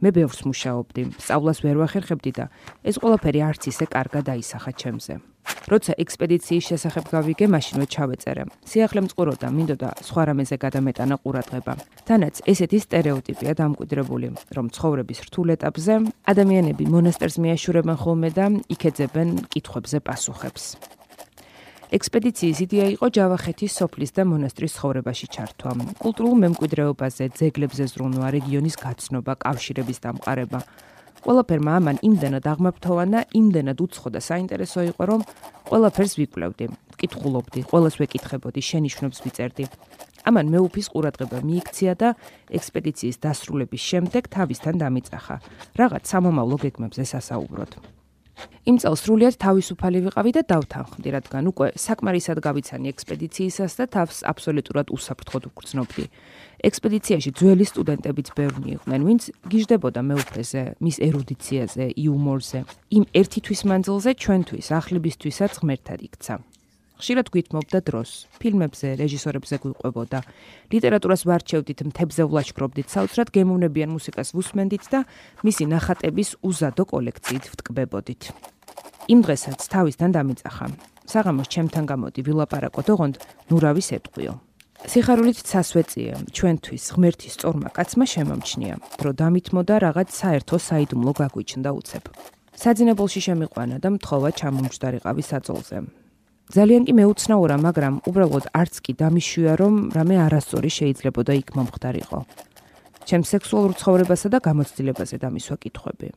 [0.00, 2.48] მე ბევრს მუშაობდი, სწავლას ვერ ვახერხებდი და
[2.80, 5.29] ეს ყველაფერი არც ისე კარგად დაისახა ჩემზე.
[5.70, 8.42] როცა ექსპედიციის შესახებ გავიგე, მაშინვე ჩავეწერე.
[8.66, 11.72] სიახლე მწყუროდა, მინდოდა სხვა რამეზე გადამეტანა ყურადღება.
[12.08, 15.94] თანაც ესეთი стереოტიპია დამკვიდრებული, რომ ცხოვრების რთულ ეტაპზე
[16.32, 20.64] ადამიანები მონასტერს მიაშურებენ ხოლმე და იქეძებენ კითხვებზე პასუხებს.
[21.90, 29.32] ექსპედიციის იდეა იყო ჯავახეთის სოფლის და მონასტრის ცხოვრებაში ჩართვა, კულტურულ მემკვიდრეობაზე, ძეგლებზე ზრუნვა, რეგიონის გაცნობა,
[29.42, 30.60] კავშირების დამყარება.
[31.20, 35.20] ყველაფერმა ამან იმდენად აღმაფრთოვანა, იმდენად უცხო და საინტერესო იყო, რომ
[35.68, 39.64] ყველაფერს ვიკვლევდი, კითხულობდი, ყველას ვეკითხებოდი, შენიშვნებს ვიწერდი.
[40.28, 42.08] ამან მეუფის ყურადღება მიიქცია და
[42.52, 45.36] ექსპედიციის დასრულების შემდეგ თავისთან დამიწახა.
[45.80, 47.99] რაღაც სამომავლო გეგმებზე სასაუბროთ.
[48.68, 54.86] იმ წელს სრულიად თავისუფალი ვიყავი და დავთანხმდი, რადგან უკვე საკმარისად გავიცანი ექსპედიციისას და თავს აბსოლუტურად
[54.94, 56.04] უსაფრთხოდ ვგრძნობდი.
[56.60, 62.58] ექსპედიციაში ძველი სტუდენტებიც ბევრი იყვნენ, ვინც გიждდებოდა მეუფრეზე, მის ერუდიციაზე, იუმორზე.
[62.96, 66.34] იმ ერთი თვის მანძილზე ჩვენთვის, ახლებისთვისაც ღმერთად იქცა.
[67.00, 70.18] ხშირად გვითმობდა დროს, ფილმებზე, რეჟისორებზე გვიყვებოდა.
[70.68, 75.00] ლიტერატურას ვარჩევდით, მთებზე ვლაშქრობდით, საოცრად გემოვნებიან მუსიკას ვუსმენდით და
[75.40, 78.22] მისი ნახატების უზადო კოლექციით ვტკბებოდით.
[79.08, 80.66] იმ დღესაც თავისთან დამიწახა.
[81.10, 83.14] საღამოს ჩემთან გამოდი ვილაპარაკოთ, ოღონდ
[83.50, 84.32] ნურავის ეტყვიო.
[84.80, 92.04] სიხარულით სასვეწიე ჩვენთვის ღმერთის წორმა კაცმა შემომჩნია, რომ დამითმოდა რაღაც საერთო საიდუმლო გაგვიჩნდა უცებ.
[92.60, 95.76] საძინებელში შემიყვანა და მთხოვა ჩამომჯდარიყავი საწოლზე.
[96.50, 102.18] ძალიან კი მეუცნაურა, მაგრამ უბრალოდ არც კი დამიშვია, რომ რამე არასწორი შეიძლებოდა იქ მომხდარიყო.
[103.06, 106.08] ჩემ სექსუალურ ცხოვრებასა და გამოცდილებაზე დამისვა კითხვები.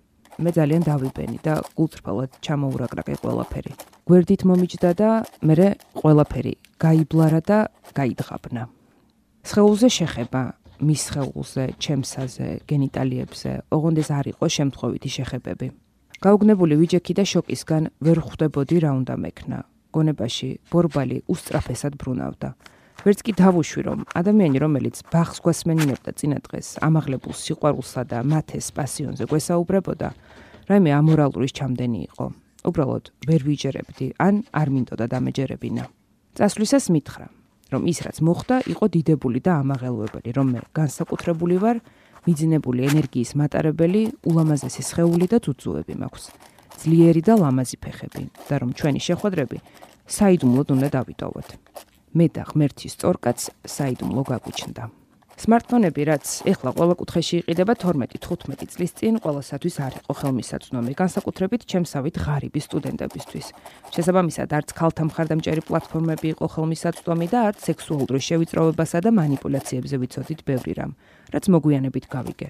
[0.41, 3.73] მე ძალიან დავიბენი და გულწრფელად ჩამოურაგრაკე ყველაფერი.
[4.09, 5.09] გვერდით მომიჯდა და
[5.45, 5.67] მე
[6.01, 7.57] ყველაფერი გაიბლარა და
[7.93, 8.63] გაიძღაბნა.
[9.45, 10.41] სხეულზე შეხება,
[10.81, 15.67] მის სხეულზე, ჩემსაზე, გენიტალიებზე, ოღონდ ეს არ იყო შემთხვევითი შეხებები.
[16.25, 19.59] გაუგნებული ვიჯექი და შოკისგან ვერ ხვდებოდი რა უნდა მექნა.
[19.95, 22.49] გონებაში ბორბალი უსწრაფესად ბრუნავდა.
[23.03, 29.23] ვერც კი დავუშვი რომ ადამიანი რომელიც ბახს გვასმენინებდა წინა დღეს ამაღლებულ სიყვარულსა და მათეს პასიონზე
[29.31, 30.09] გვესაუბრებოდა
[30.69, 32.25] რაიმე ამორალურის ჩამდენი იყო.
[32.63, 35.83] უბრალოდ ვერ ვიჯერებდი ან არ მინდოდა დამეჯერებინა.
[36.37, 37.27] წასვლისას მითხრა
[37.73, 41.77] რომ ის რაც მოხდა იყო დიდებული და ამაღელვებელი რომ მე განსაკუთრებული ვარ
[42.25, 46.52] მიძინებული ენერგიის მატარებელი ულამაზესი სხეული და ძუძუები მაქვს
[46.83, 49.57] ძლიერი და ლამაზი ფეხები და რომ ჩვენი შეხვედრები
[50.03, 51.47] საიდუმლოდ უნდა დავიტოვოთ.
[52.13, 54.83] მე და ღმერთის სწორკაც საიდუმლო გაგუჩნდა.
[55.33, 62.15] smartphone-ები, რაც ეხლა ყველა კუთხეში იყიდება 12-15 წლის წინ, ყველასათვის არ იყო ხელმისაწვდომი, განსაკუთრებით ჩემსავით
[62.21, 63.47] ღარიბი სტუდენტებისთვის.
[63.95, 70.73] შესაბამისად, არც ქალთა მხარდამჭერი პლატფორმები იყო ხელმისაწვდომი და არც სექსუალურ შევიწროვებასა და манипуляციებზე ვიცოდით ბევრი
[70.77, 70.91] რამ.
[71.33, 72.47] რაც მოგვიანებით გავიგე.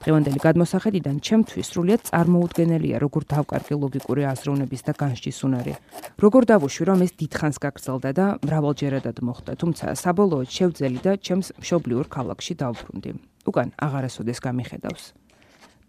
[0.00, 5.74] დღევანდელი გადმოსახედიდან ჩემთვის სრულიად წარმოუდგენელია, როგორ დავკარგე ლოგიკური აზროვნების და განსჯის უნარი.
[6.16, 12.06] როგორ დავუშვი, რომ ეს დიდხანს გაგრძელდა და მრავალჯერადად მოხდა, თუმცა საბოლოოდ შევძელი და ჩემს მშობლიურ
[12.08, 13.10] ქალაქში დავბრუნდი.
[13.44, 15.04] უკან აღარასოდეს გამიხედავს.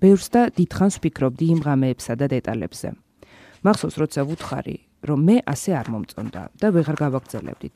[0.02, 2.90] ბევრს და დიდხანს ვფიქრობდი იმ ღამეებსა და დეტალებზე.
[3.64, 4.76] მახსოვს, როცა ვუთხარი,
[5.08, 7.76] რომ მე ასე არ მომწონდა და ვეღარ გავაგრძელებდით.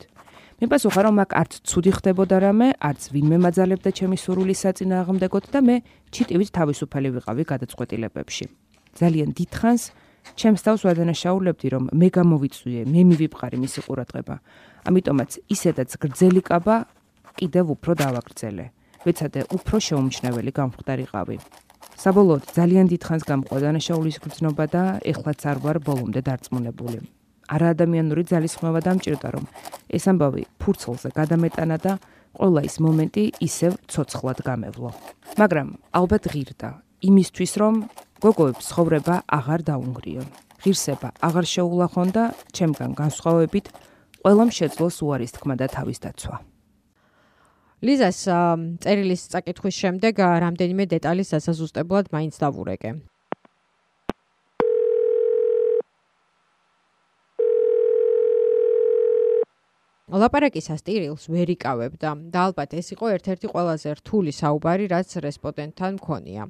[0.56, 5.60] მე პასუხა რომ აქ არც ცუდი ხდებოდა რამე, არც ვინმე მაძალებდა ჩემი სურვილის საწინააღმდეგოდ და
[5.60, 5.76] მე
[6.16, 8.44] ჩიტივით თავისუფალი ვიყავი გადაწყვეტილებებში.
[8.96, 9.82] ძალიან დიდხანს
[10.40, 14.36] ჩემს თავს ვადანაშაულებდი რომ მე გამოვიწვიე, მე მივიფყარი მისი ყურადღება.
[14.88, 16.76] ამიტომაც ისედაც გრძელი კაბა
[17.36, 18.66] კიდევ უფრო დავაგრძელე.
[19.04, 21.36] ვეცადე უფრო შეუმჩნეველი გამხდარიყავი.
[22.00, 26.98] საბოლოოდ ძალიან დიდხანს გამყვა დანაშაულის გრძნობა და ეხლაც არ ვარ ბოლომდე დარწმუნებული.
[27.54, 29.44] არაადამიანური ძალისხმევა დამჭირდა რომ
[29.96, 31.92] ეს ამბავი ფურცლზე გადამეტანა და
[32.36, 34.90] ყველა ის მომენტი ისევ ცოცხლად გამევლო.
[35.40, 36.70] მაგრამ ალბათ ღირდა
[37.10, 37.74] იმისთვის რომ
[38.24, 40.28] გოგოებს ცხოვრება აღარ დაუნგრიონ.
[40.62, 42.24] ღირსება აღარ შეულახონ და
[42.56, 43.66] ჩემგან განსხვავებით
[44.24, 46.36] ყველამ შეძლოს უარის თქმა და თავის დაცვა.
[47.86, 48.18] ლიზას
[48.82, 52.90] წერილის წაკითხვის შემდეგ რამდენიმე დეტალის დასაზუსტებლად მაინც დავურეკე.
[60.06, 66.46] ლაპარაკის ასტირილს ვერ იკავებდა და ალბათ ეს იყო ერთ-ერთი ყველაზე რთული საუბარი, რაც რესპონდენტთან მქონია.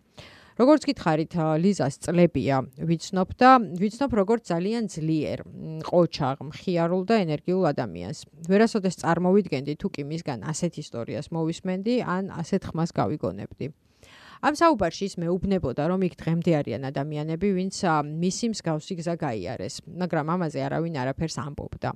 [0.56, 5.38] როგორც გითხარით ლიზას წლებია ვიცნობ და ვიცნობ როგორც ძალიან ძლიერ
[5.84, 12.72] ყოჩაღ მხიარულ და ენერგიულ ადამიანს ვერასოდეს წარმოვიდგენდი თუ კი მისგან ასეთ ისტორიას მოვისმენდი ან ასეთ
[12.72, 13.68] ხმას გავიგონებდი
[14.44, 20.33] ამ საუბარში ის მეუბნებოდა რომ იქ დღემდე არიან ადამიანები ვინც მისი მსგავსი გზა გაიარეს მაგრამ
[20.37, 21.90] ამაზე არავინ არაფერს ამბობდა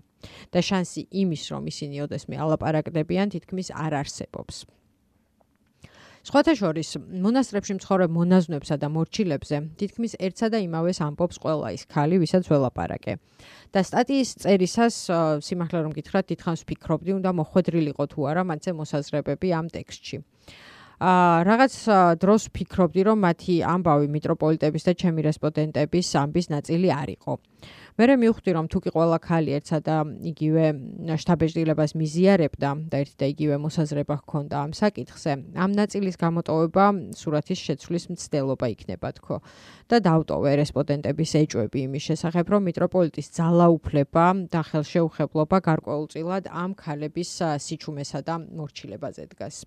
[0.55, 4.65] და შანსი იმის რომ ისინი ოდესმე ალაპარაკდებიან თითქმის არ არსებობს
[6.21, 6.89] სხვათა შორის
[7.25, 13.17] მონასტრებში მცხოვრებ მონაზვნებსა და მორჩილებზე თითქმის ერთსა და იმავეს ამბობს ყველა ის ხალი, ვისაც ველაპარაკე.
[13.73, 14.97] და სტატიის წერისას
[15.47, 20.17] სიმართლე რომ გითხრათ, დიდხანს ვფიქრობდი, უნდა მოხვედრილიყო თუ არა მათზე მოსაზრებები ამ ტექსტში.
[21.01, 21.75] აა რაღაც
[22.21, 27.33] დროს ვფიქრობდი, რომ მათი ამბავი მიტროპოლიტების და ჩემი რესპონდენტების ამბის ნაწილი არ იყო.
[27.97, 29.97] მე მივხვდი რომ თუკი ყველა ხალი ერთსა და
[30.33, 30.65] იგივე
[31.21, 35.33] შტაბეჭდილებას მიზიარებდა და ერთი და იგივე მოსაზრება ჰქონდა ამ საკითხზე.
[35.57, 36.85] ამ ნაწილის გამოტოვება
[37.17, 39.41] სურათის შეცვლის მცდელობა იქნება თქო.
[39.89, 47.31] და დავტოვე რესპონდენტების ეჭვები იმის შესახებ რომ მიტროპოლიტის ძალაუფლება და ხელშეუხებლობა გარკვეულწილად ამ ხალების
[47.65, 49.65] სიჩუმესა და მორჩილებაზე დგას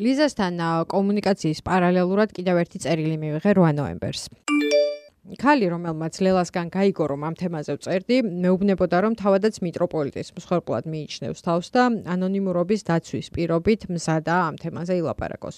[0.00, 0.56] ლიზასთან
[0.88, 4.22] კომუნიკაციის პარალელურად კიდევ ერთი წერილი მივიღე 8 ნოემბერს.
[5.36, 11.66] ქალი, რომელმაც ლელასგან გაიგო, რომ ამ თემაზე ვწერდი, მეუბნებოდა, რომ თავადაც მიტროპოლიტის მსხვერპლად მიიჩნევს თავს
[11.76, 15.56] და ანონიმურობის დაცვის პირობით მზადა ამ თემაზე ილაპარაკოს.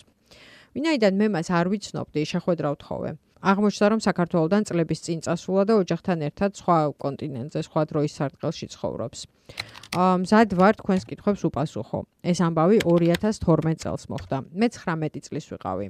[0.74, 3.10] ვინაიდან მე მას არ ვიცნობდი, შეხვედრა ვთხოვე.
[3.44, 9.18] აღმოჩნდა რომ საქართველოსდან წლების წინ წასულა და ოჯახთან ერთად სხვა კონტინენტზე, სხვა დროის სარტყელში ცხოვრობს.
[10.00, 11.98] აა მზად ვარ თქვენს კითხვებს უპასუხო.
[12.24, 14.36] ეს ამბავი 2012 წელს მოხდა.
[14.48, 15.86] მე 19 წლის ვიყავი.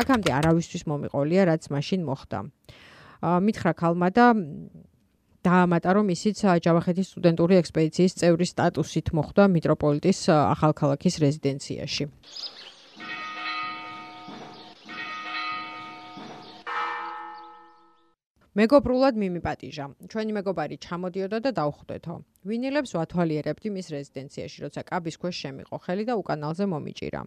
[0.00, 2.38] აქამდე არავისთვის მომიყოლია, რაც მაშინ მოხდა.
[3.20, 4.26] აა მითხრა ქალმა და
[5.44, 12.04] დაამატა რომ ისიც ჯავახეთის სტუდენტური ექსპედიციის წევრის სტატუსით მოხდა მიტროპოლიტის ახალქალაქის რეზიდენციაში.
[18.54, 19.84] მეგობრულად მიმიპატიჟა.
[20.06, 22.14] ჩვენი მეგობარი ჩამოდიოდა და დაუხვდეთო.
[22.46, 27.20] ვინილებს ვათვალიერებდი მის რეზიდენციაში, როცა კაბის ქვეშ შემიყო ხელი და უკანალზე მომიჭირა.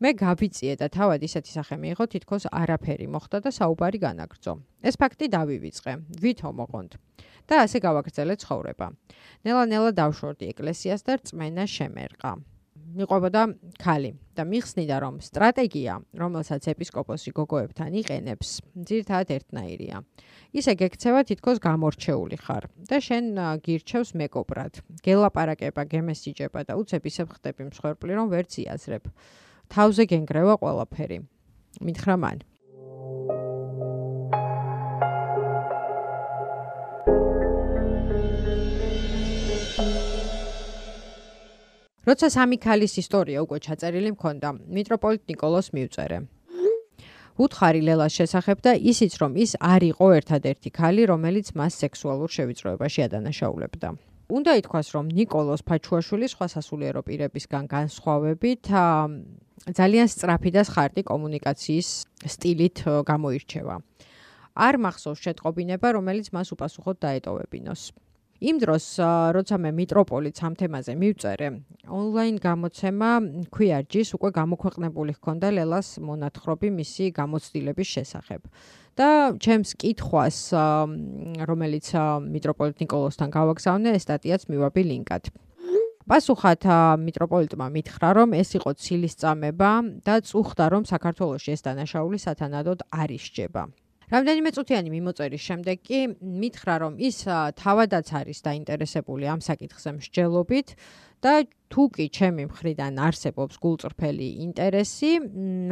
[0.00, 4.52] მე გავიწიე და თავად ისეთი სახე მიიღო, თითქოს არაფერი მოხდა და საუბარი განაგრძო.
[4.88, 5.92] ეს ფაქტი დავივიწყე.
[6.24, 6.92] ვითო მოყონთ.
[7.48, 8.86] და ასე გავაგრძელე ცხოვრება.
[9.44, 12.32] ნელა-ნელა დავშორდი ეკლესიას და რწმენა შემერყა.
[12.92, 13.42] მიყვებოდა
[13.80, 19.96] ქალი და მიხსნიდა რომ სტრატეგია, რომელსაც ეპისკოპოსი გოგოებთან იყენებს, ძირთადად ერთნაირია.
[20.52, 23.24] ისე გეკცევა თითქოს გამორჩეული ხარ და შენ
[23.64, 24.72] გირჩევს მეკობრად.
[25.00, 29.04] გელაპარაკება, გემესიჯება და უცებ ისე ხდები მსხვერპლი რომ ვერ ციაზრებ.
[29.72, 31.18] თავზე გენგრევა ყველაფერი.
[31.80, 32.38] მითხრა მან.
[42.02, 46.18] როცა სამი ქალის ისტორია უკვე ჩაწერილი მქონდა, მიტროპოლიტ نيكოლოს მივწერე.
[47.38, 53.00] უთხარი ლელას შესახებ და ისიც რომ ის არ იყო ერთადერთი ქალი, რომელიც მას სექსუალურ შევიწროებაში
[53.06, 53.88] ადანაშაულებდა.
[54.32, 58.64] უნდა ითქვას, რომ نيكოლოს ფაჩუაშვილი სხვა სასულიერო პირებისგან განსხვავებით
[59.78, 61.88] ძალიან სწრაფი და სხარტი კომუნიკაციის
[62.34, 63.76] სტილით გამოირჩევა.
[64.52, 67.82] არ მახსოვს შეტყობინება, რომელიც მას უპასუხოდ დაეტოვებინოს.
[68.42, 68.86] იმ დროს
[69.38, 71.48] როცა მე მიტროპოლიტს ამ თემაზე მივწერე,
[71.86, 73.10] ონლაინ გამოცემა
[73.54, 78.42] ქვიარჯის უკვე გამოქვეყნებული ჰქონდა ლელას მონათხრობი მისი გამოცდილების შესახებ.
[78.98, 79.08] და
[79.40, 80.38] ჩემს კითხვას,
[81.48, 81.86] რომელიც
[82.34, 85.24] მიტროპოლიტ نيكოლოსთან გავაგზავნე, ეს სტატიაც მივაბი ლინკად.
[86.02, 86.62] პასუხად
[87.06, 89.70] მიტროპოლიტმა მითხრა, რომ ეს იყო ცილისწამება
[90.02, 93.62] და წუხდა, რომ საქართველოსში ეს დანაშაული სათანადოდ არ ისჯება.
[94.12, 97.24] რამდენიმე წუთიანი მიმოწერის შემდეგ კი მითხრა რომ ის
[97.56, 100.74] თავადაც არის დაინტერესებული ამ საკითხზე მსჯელობით
[101.24, 101.32] და
[101.72, 105.12] თუ კი ჩემი მხრიდან არსებობს გულწრფელი ინტერესი,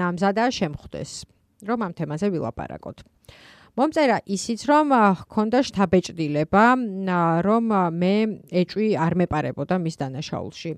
[0.00, 1.10] ნამზადაა შემხვდეს,
[1.68, 2.98] რომ ამ თემაზე ვილაპარაკოთ.
[3.76, 4.86] მომწერა ისიც რომ
[5.20, 6.64] ჰქონდა შთაბეჭდილება
[7.46, 7.64] რომ
[8.00, 8.14] მე
[8.62, 10.72] ეჭვი არ მეპარებოდა მის დანაშაულში.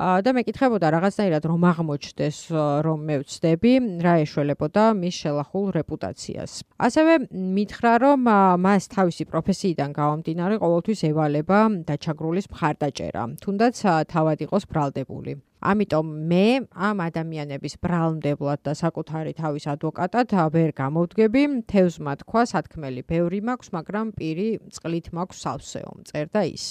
[0.00, 2.38] და მეკითხებოდა რაღაცნაირად რომ აღმოჩნდეს
[2.86, 6.52] რომ მე ვწდები რა ეშველებოდა მის შელახულ რეპუტაციას.
[6.80, 8.20] ასევე მითხრა რომ
[8.64, 13.76] მას თავისი პროფესიიდან გამომდინარე ყოველთვის ევალება დაჩაგრულის მხარდაჭერა, თუნდაც
[14.08, 15.32] თავად იყოს ბრალდებული.
[15.60, 23.44] ამიტომ მე ამ ადამიანების ბრალმდებლად და საკუთარი თავის ადვოკატად ვერ გამოვდგები, თევზ მათქვა სათქმელი ბევრი
[23.44, 26.64] მაქვს, მაგრამ პირი წყლით მაქვს სავსეო, წერდა ის.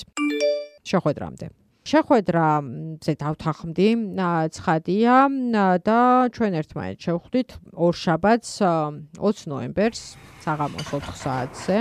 [0.82, 2.48] შეხვედრამდე შეხვედრა
[3.02, 3.90] ზე დავთანხმდი
[4.54, 5.16] ცხადია
[5.82, 6.00] და
[6.36, 7.50] ჩვენ ერთმანეთს შევხვდით
[7.86, 8.52] ორ შაბათს
[9.18, 10.02] 20 ნოემბერს
[10.46, 11.78] საღამოს 4 საათზე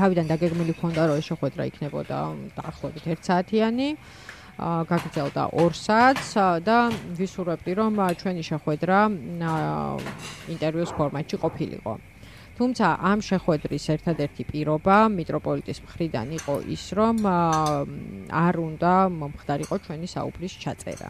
[0.00, 2.18] თავიდან დაგეგმილი ქონდა რომ შეხვედრა იქნებოდა
[2.58, 3.88] დაახლოებით 1 საათიანი
[4.90, 6.30] გაგრძელდა 2 საათს
[6.66, 6.78] და
[7.18, 8.98] ვისურვებდი რომ ჩვენი შეხვედრა
[10.54, 11.92] ინტერვიუს ფორმატში ყოფილიყო.
[12.54, 20.54] თუმცა ამ შეხვედრის ერთადერთი პირობა მიტროპოლიტის მხრიდან იყო ის, რომ არ უნდა მომხდარიყო ჩვენი საუბრის
[20.62, 21.08] ჩაწერა.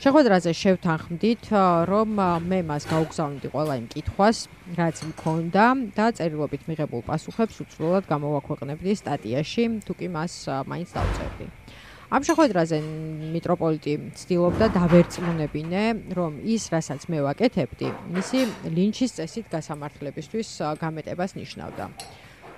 [0.00, 1.44] შეხვედრაზე შევთანხმდით,
[1.90, 2.08] რომ
[2.48, 4.38] მე მას გაუგზავნდი ყველა იმ კითხვას,
[4.80, 10.32] რაც მქონდა და წერილობით მიღებულ პასუხებს უცვლელად გამოვაქვეყნებდი სტატიაში, თუ კი მას
[10.70, 11.59] მაინც დავწერდი.
[12.10, 12.78] ამ შეხვედრაზე
[13.30, 15.82] მიტროპოლიტი ცდილობდა დავერწმუნებინე,
[16.18, 20.48] რომ ის, რასაც მე ვაკეთებდი, მისი ლინჩის წესით გასამართლებისთვის
[20.82, 21.84] გამეტებას ნიშნავდა.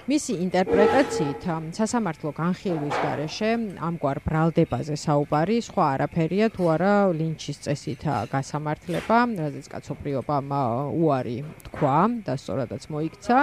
[0.08, 1.44] მისი ინტერპრეტაციით
[1.78, 3.50] სასამართლო განხილვის გარეშე
[3.86, 10.48] ამგვარ ბრალდებაზე საუბარი სხვა არაფერია თუ არა ლინჩის წესით გასამართლება, რადგან კაცობრიობამ
[10.96, 11.38] უარი
[11.68, 13.36] თქვა და სწორადაც მოიქცა.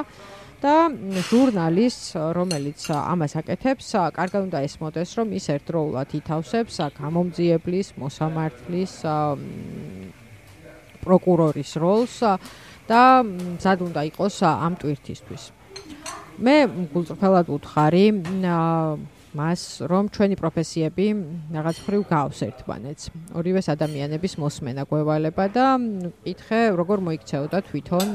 [0.60, 0.92] და
[1.30, 8.94] ჟურნალისტს, რომელიც ამას აკეთებს, კარგად უნდა ესმოდეს, რომ ის ერთდროულად ითავსებს გამომძიებლის, მოსამართლის,
[11.00, 12.16] პროკურორის როლს
[12.90, 13.04] და
[13.64, 15.44] ზად უნდა იყოს ამ ტვირთისთვის.
[16.44, 16.56] მე
[16.92, 18.06] გულწრფელად ვუთხარი
[19.30, 21.06] მას, რომ ჩვენი პროფესიები
[21.54, 23.04] რაღაც ხრივ გავს ერთმანეთს.
[23.38, 28.08] ორივეს ადამიანების მოსმენა გვევალება და მითხე, როგორ მოიქცეოდა თვითონ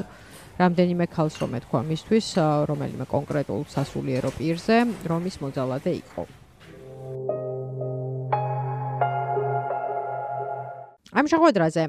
[0.55, 2.27] რამდენიმე ქალს რომ ეთქვა მისთვის,
[2.71, 4.77] რომელიმე კონკრეტულ სასულიერო პირზე,
[5.11, 6.25] რომ ის მოძალადე იყო.
[11.15, 11.83] ამ შეხვედრაზე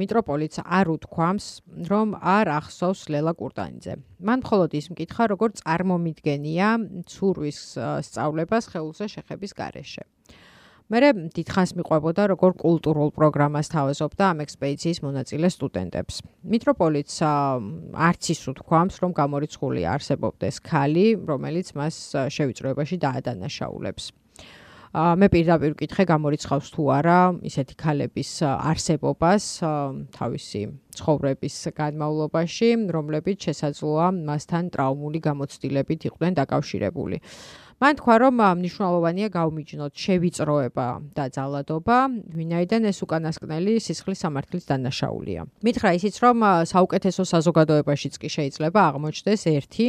[0.00, 1.46] მიტროპოლიტს არ უთქვამს,
[1.92, 3.94] რომ არ ახსოვს ლელა კურტანიძე.
[4.24, 6.68] მან მხოლოდ ის მკითხა, როგორ წარმომიდგენია
[7.04, 7.60] ცურვის
[8.08, 10.04] სწავლებას ხელზე შეხების გარეშე.
[10.90, 10.98] მე
[11.30, 16.14] დიდხანს მიყვებოდა როგორ კულტურულ პროგრამას თავაზობდა ამ ექსპედიციის მონაწილე სტუდენტებს.
[16.50, 17.16] მიტროპოლიტს
[17.94, 21.94] არც ის უთქვამს, რომ გამორიცხული არსებობდეს ქალი, რომელიც მას
[22.34, 24.04] შევიწროებაში დაადანაშაულებს.
[24.90, 29.44] მე პირდაპირ ვკითხე გამორიცხავს თუ არა ისეთი ქალების არსებობას
[30.10, 30.62] თავისი
[30.98, 37.22] ცხოვრების განმავლობაში, რომლებიც შესაძლოა მასთან ტრაუმული გამოცდილებით იყვნენ დაკავშირებული.
[37.80, 41.98] მან თქვა რომ მნიშვნელოვანია გაუმიჯნოთ შევიწროება და ძალადობა,
[42.36, 45.48] ვინაიდან ეს უკანასკნელი სისხლის სამართლის დანაშაულია.
[45.64, 49.86] მითხრა ისიც რომ საუკეთესო საზოგადოებაშიც კი შეიძლება აღმოჩნდეს ერთი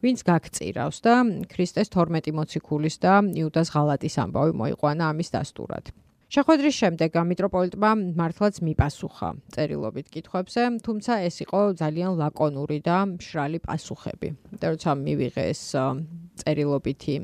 [0.00, 1.14] ვინც გაგწირავს და
[1.52, 5.92] ქრისტეს 12 მოციქულის და იუდას ღალატის ამბავი მოიყვანა ამის დასტურად.
[6.26, 14.28] შეხვედრის შემდეგ მიტროპოლიტმა მართლაც მიპასუხა წერილობით კითხვებზე, თუმცა ეს იყო ძალიან ლაკონური და მშრალი პასუხები.
[14.58, 15.62] და როცა მივიღე ეს
[16.42, 17.16] წერილობითი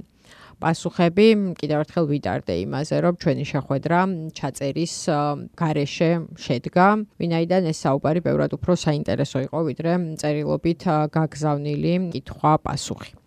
[0.63, 1.27] პასუხები,
[1.59, 3.99] კიდევ ერთხელ ვიდარდე იმაზე, რომ ჩვენი შეხვედრა
[4.39, 4.95] ჩაწერის
[5.59, 6.11] გარეშე
[6.45, 6.87] შედგა,
[7.19, 13.22] ვინაიდან ეს საუბარი ბევრად უფრო საინტერესო იყო, ვიდრე წერილობით გაგზავნილი კითხვა-პასუხი.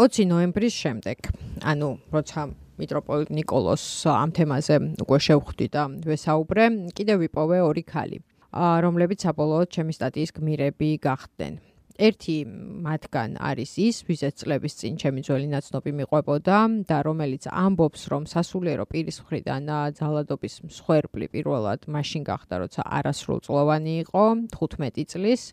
[0.00, 1.18] 20 ნოემბრის შემდეგ.
[1.60, 2.40] ანუ როცა
[2.80, 6.64] მიტროპოლიტ نيكოლოს ამ თემაზე უკვე შევხვდი და ვესაუბრე,
[6.96, 8.18] კიდევ ვიპოვე ორი ქალი,
[8.56, 11.54] რომლებიც საბოლოოდ ჩემი სტატიის გმირები გახდნენ.
[12.00, 12.36] ერთი
[12.80, 16.56] მათგან არის ის, ვისაც წლების წინ ჩემი ძველი ნაცნობი მიყვებოდა
[16.88, 19.68] და რომელიც ამბობს, რომ სასულიერო პირის მხრიდან
[20.00, 25.52] ძალადობის მსხვერპლი პირველად მაშინ გახდა, როცა არასრულწლოვანი იყო, 15 წლის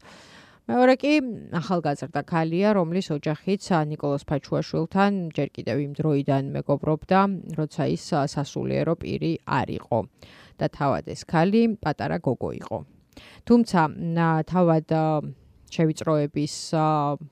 [0.68, 1.12] მეორე კი
[1.56, 7.20] ახალგაზრდა ქალია, რომლის ოჯახიც ნიკოლოზ ფაჩუაშვილთან ჯერ კიდევ იმ დროიდან მეგობრობდა,
[7.56, 8.04] როცა ის
[8.36, 10.00] სასულიერო პირი არ იყო.
[10.58, 12.78] და თავად ეს ქალი პატარა გოგო იყო.
[13.48, 13.80] თუმცა
[14.50, 14.88] თავად
[15.72, 16.56] შევიწროების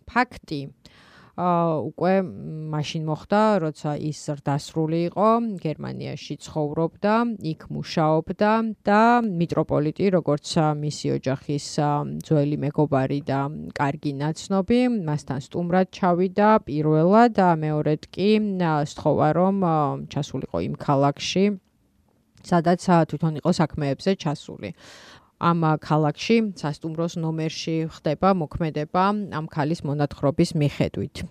[0.05, 0.61] ფაქტი
[1.35, 2.13] უკვე
[2.71, 5.29] მაშინ მოხდა, როცა ის დასრული იყო,
[5.59, 7.15] გერმანიაში ცხოვრობდა,
[7.51, 8.51] იქ მუშაობდა
[8.87, 10.47] და მიტროპოლიტი, როგორც
[10.79, 11.67] მისი ოჯახის
[12.23, 13.41] ძველი მეგობარი და
[13.75, 14.79] კარგი ნაცნობი,
[15.11, 18.29] მასთან სტუმრად ჩავიდა პირველად და მეორედ კი
[18.95, 19.55] სთხოვა რომ
[20.07, 21.45] ჩასულიყო იმ ქალაქში
[22.45, 24.69] სადაც თვითონ იყო საქმეებზე ჩასული.
[25.39, 29.03] ამ ქალაქში სასტუმროს ნომერში ხდება მოქმედება
[29.39, 31.27] ამ ქალის მონათხრობის მიხედვით.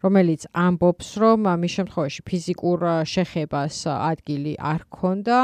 [0.00, 5.38] რომელიც ამბობს, რომ მის შემთხვევაში ფიზიკურ შეხებას ადგილი არ ქონდა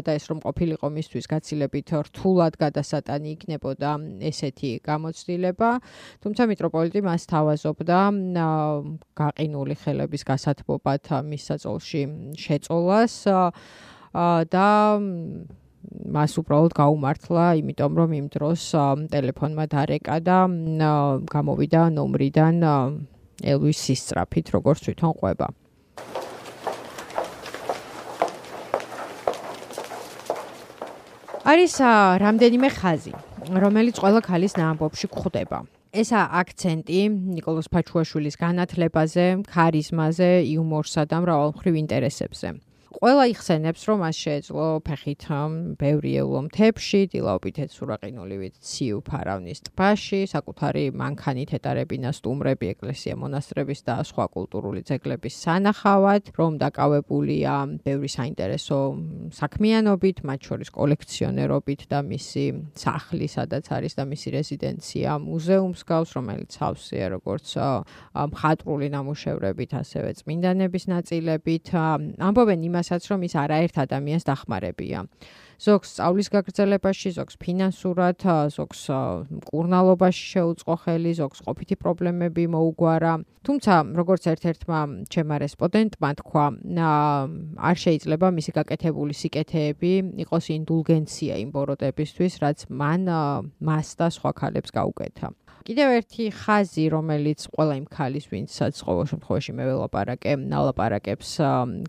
[0.00, 3.90] და ეს რომ ყოფილიყო მისთვის გაცილებით რთულად გადასატანი იქნებოდა
[4.32, 5.70] ესეთი გამოცდილება,
[6.24, 8.00] თუმცა მიტროპოლიტი მას თავაზობდა
[9.20, 12.02] გაყინული ხელების გასათბობად მის საწოლში
[12.40, 13.14] შეწოლას
[14.52, 14.68] და
[16.16, 18.62] მას უბრალოდ გაუმართლა, იმიტომ რომ იმ დროს
[19.14, 20.38] ტელეფონმა დარეკა და
[21.34, 22.56] გამოვიდა ნომრიდან
[23.52, 25.48] ელვის სისწრაფით, როგორც თვითონ ყვება.
[31.48, 31.74] არის
[32.20, 33.12] რამდენიმე ხაზი,
[33.64, 35.58] რომელიც ყველა ქალის ნაამბობში გვხვდება.
[35.96, 42.48] ესა აქცენტი نيكოლოზ ფაჩუაშვილის განათლებაზე, ქარიზმაზე, იუმორსა და მრავალმხრივ ინტერესებზე.
[42.88, 45.22] ყველა იხსენებს, რომ მას შეეძლო ფეხით
[45.76, 53.94] ბევრი ეულო მთებში, დილაობით ეცურაყინულივით ციუ ფარავნის ტბაში, საკუთარი მანქანით ეტარებინა სტუმრები ეკლესია მონასტრების და
[54.08, 58.78] სხვა კულტურული ძეგლების სანახავად, რომ დაკავებულია ბევრი საინტერესო
[59.36, 66.52] საქმიანობით, მათ შორის კოლექციონერობით და მისი სახლი, სადაც არის და მისი რეზიდენცია მუზეუმს გავს, რომელიც
[66.56, 67.46] ავსია როგორც
[68.16, 71.66] მხატვრული ნამუშევრებით, ასევე წმინდანების ნაწილებით.
[71.76, 74.98] ამბობენ იმას იმასაც, რომ ის არაერთ ადამიანს დახმარებია.
[75.58, 78.22] ზოგს სწავლის გაგრძელებაში, ზოგს ფინანსურად,
[78.54, 78.80] ზოგს
[79.50, 83.12] კურნალობაში შეუწყო ხელი, ზოგს ყოფითი პრობლემები მოუგვარა.
[83.42, 86.44] თუმცა, როგორც ერთ-ერთმა ჩემმა რესპონდენტმა თქვა,
[87.58, 93.02] არ შეიძლება მისი გაკეთებული სიკეთეები იყოს ინდულგენცია იმ ბოროტებისთვის, რაც მან
[93.58, 95.34] მას და სხვა ქალებს გაუკეთა.
[95.68, 101.32] კიდევ ერთი ხაზი, რომელიც ყველა იმ ქალის, ვინცაც ყოველ შემთხვევაში მე ველაპარაკე, ნალაპარაკებს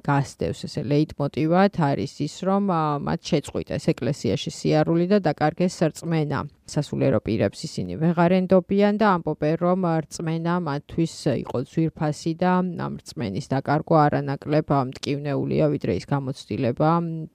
[0.03, 2.67] გასდევს ესე ლეიტმოტივად, არის ის, რომ
[3.07, 6.43] მათ შეწყვიტეს ეკლესიაში სიარული და დაკარგეს რწმენა.
[6.69, 12.51] სასულიერო პირებს ისინი ვეღარ ენდობიან და ამბობენ, რომ რწმენა მათთვის იყო ძვირფასი და
[12.85, 16.89] ამ რწმენის დაკარგვა არანაკლებ მტკივნეულია, ვიდრე ის გამოცდილება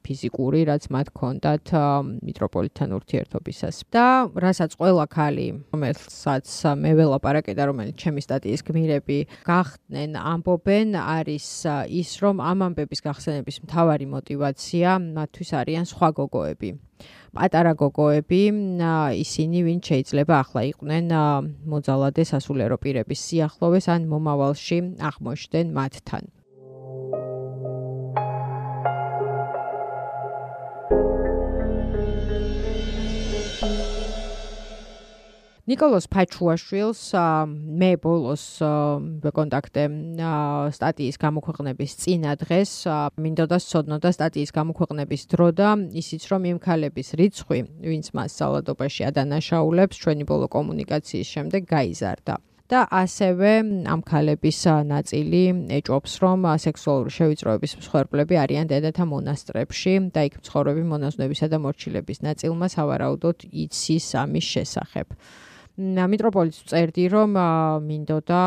[0.07, 1.67] ფიზიკური, რაც მათ ჰქონდათ
[2.25, 3.77] მიტროპოლიტთან ურთიერთობისას.
[3.95, 6.47] და რასაც ყველა ქალი, რომელსაც
[6.83, 11.47] მე ველაპარაკე და რომელიც ჩემი სტატიის გმირები გახდნენ, ამბობენ, არის
[11.91, 16.71] ის, რომ ამ ამბების გახსენების მთავარი мотивация მათთვის არიან სხვა გოგოები.
[17.35, 18.43] პატარა გოგოები
[19.25, 21.13] ისინი ვინ შეიძლება ახლა იყვნენ
[21.75, 24.79] მოძალადე სასულიერო პირების სიახლოვეს ან მომავალში
[25.11, 26.34] აღმოჩნდნენ მათთან
[35.65, 37.03] ნიკოლოზ ფაჩუაშვილს
[37.81, 38.43] მე ბოლოს
[39.25, 39.85] ვეკონტაქტე
[40.77, 42.73] სტატიის გამოქვეყნების წინა დღეს
[43.17, 50.05] მინდოდა სცოდნოდა სტატიის გამოქვეყნების დრო და ისიც რომ იმ ქალების რიცხვი, ვინც მას სალადობაში ადანაშაულებს,
[50.05, 52.37] ჩვენი ბოლო კომუნიკაციის შემდეგ გაიზარდა.
[52.65, 53.51] და ასევე
[53.93, 54.59] ამ ქალების
[54.89, 55.43] ნაწილი
[55.79, 62.67] ეჭობს, რომ სექსუალური შევიწროების მსხვერპლები არიან დედათა მონასტრებში და იქ მცხოვრები მონაზვნებისა და მორჩილების ნაწილმა
[62.73, 65.07] სავარაუდოდ იცის ამის შესახებ.
[65.75, 67.33] მიტროპოლიტს წერდი რომ
[67.83, 68.43] მინდოდა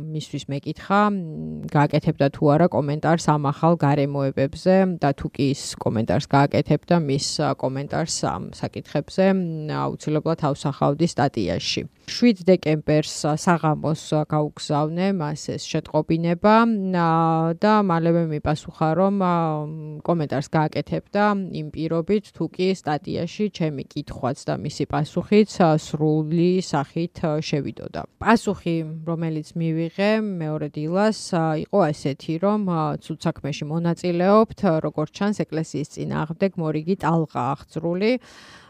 [0.00, 1.00] მისთვის მეკითხა
[1.68, 7.28] გააკეთებდა თუ არა კომენტარს ამ ახალ გარემოებებზე და თუ კი ის კომენტარს გააკეთებდა მის
[7.60, 9.24] კომენტარს ამ საკითხებზე
[9.76, 11.84] აუცილებლად ავსახავდი სტატიაში.
[12.06, 16.54] 7 დეკემბერს საღამოს გაუგზავნე მას ეს შეტყობინება
[17.60, 19.14] და მალევე მიპასუხა რომ
[20.06, 21.24] კომენტარს გააკეთებდა
[21.60, 25.50] იმ პირობით თუ კი სტატიაში ჩემი კითხვაც და მისი პასუხიც
[26.06, 28.02] სრული სახით შევიდოდა.
[28.22, 28.74] პასუხი
[29.06, 31.18] რომელიც მივიღე მეორე დილას
[31.66, 32.62] იყო ასეთი რომ
[33.02, 38.12] ცუდ საქმეში მონაწილეობთ როგორც ჩანს ეკლესიის წინააღმდეგ მორიგი ტალღა აღწრული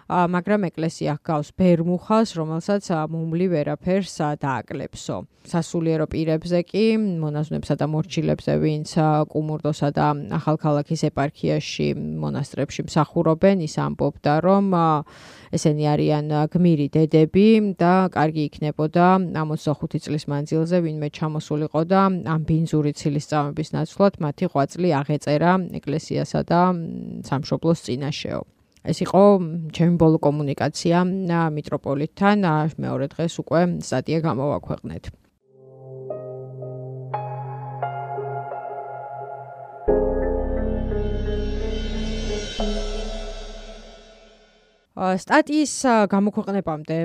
[0.07, 5.27] მაგრამ ეკლესია ჰგავს ბერმუხას, რომელსაც მომლი ვერაფერს დააკლებსო.
[5.47, 6.85] სასულიერო პირებზე კი
[7.23, 8.91] მონაზვნებსა და მორჩილებზე, ვინც
[9.31, 10.07] კუმურდოსა და
[10.39, 14.67] ახალქალაქის ეპარქიაში მონასტრებში მსახურობენ, ის ამბობდა, რომ
[15.55, 17.47] ესენი არიან გმირი დედები
[17.79, 19.07] და კარგი იქნებოდა
[19.39, 26.41] 65 წლის მანძილზე ვინმე ჩამოსულიყო და ამ ბინზური ცილის წამების ნაცვლად მათი ღვაწლი აღეწერა ეკლესიასა
[26.43, 26.61] და
[27.31, 28.56] სამშობლოს წინაშეო.
[28.87, 29.23] ეს იყო
[29.77, 30.99] ჩემი ბოლო კომუნიკაცია
[31.59, 32.49] მიტროპოლიტთან
[32.83, 35.05] მეორე დღეს უკვე სტატია გამოვაქვეყნეთ
[44.97, 45.75] სტატიის
[46.09, 46.99] გამოქვეყნებამდე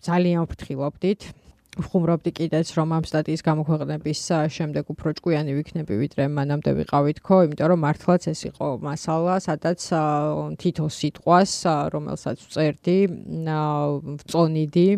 [0.00, 1.20] ძალიან ვფრთხილობდით.
[1.72, 4.20] ვხუმრობდი კიდეც რომ ამ სტატიის გამოქვეყნების
[4.52, 9.80] შემდეგ უფრო ჭკვიანი ვიქნები ვიდრე მანამდე ვიყავით ხო, იმიტომ რომ მართლაც ეს იყო მასალა, სადაც
[10.60, 11.52] თითო სიტყვას,
[11.96, 12.98] რომელსაც წერდი,
[14.20, 14.88] ვწონიდი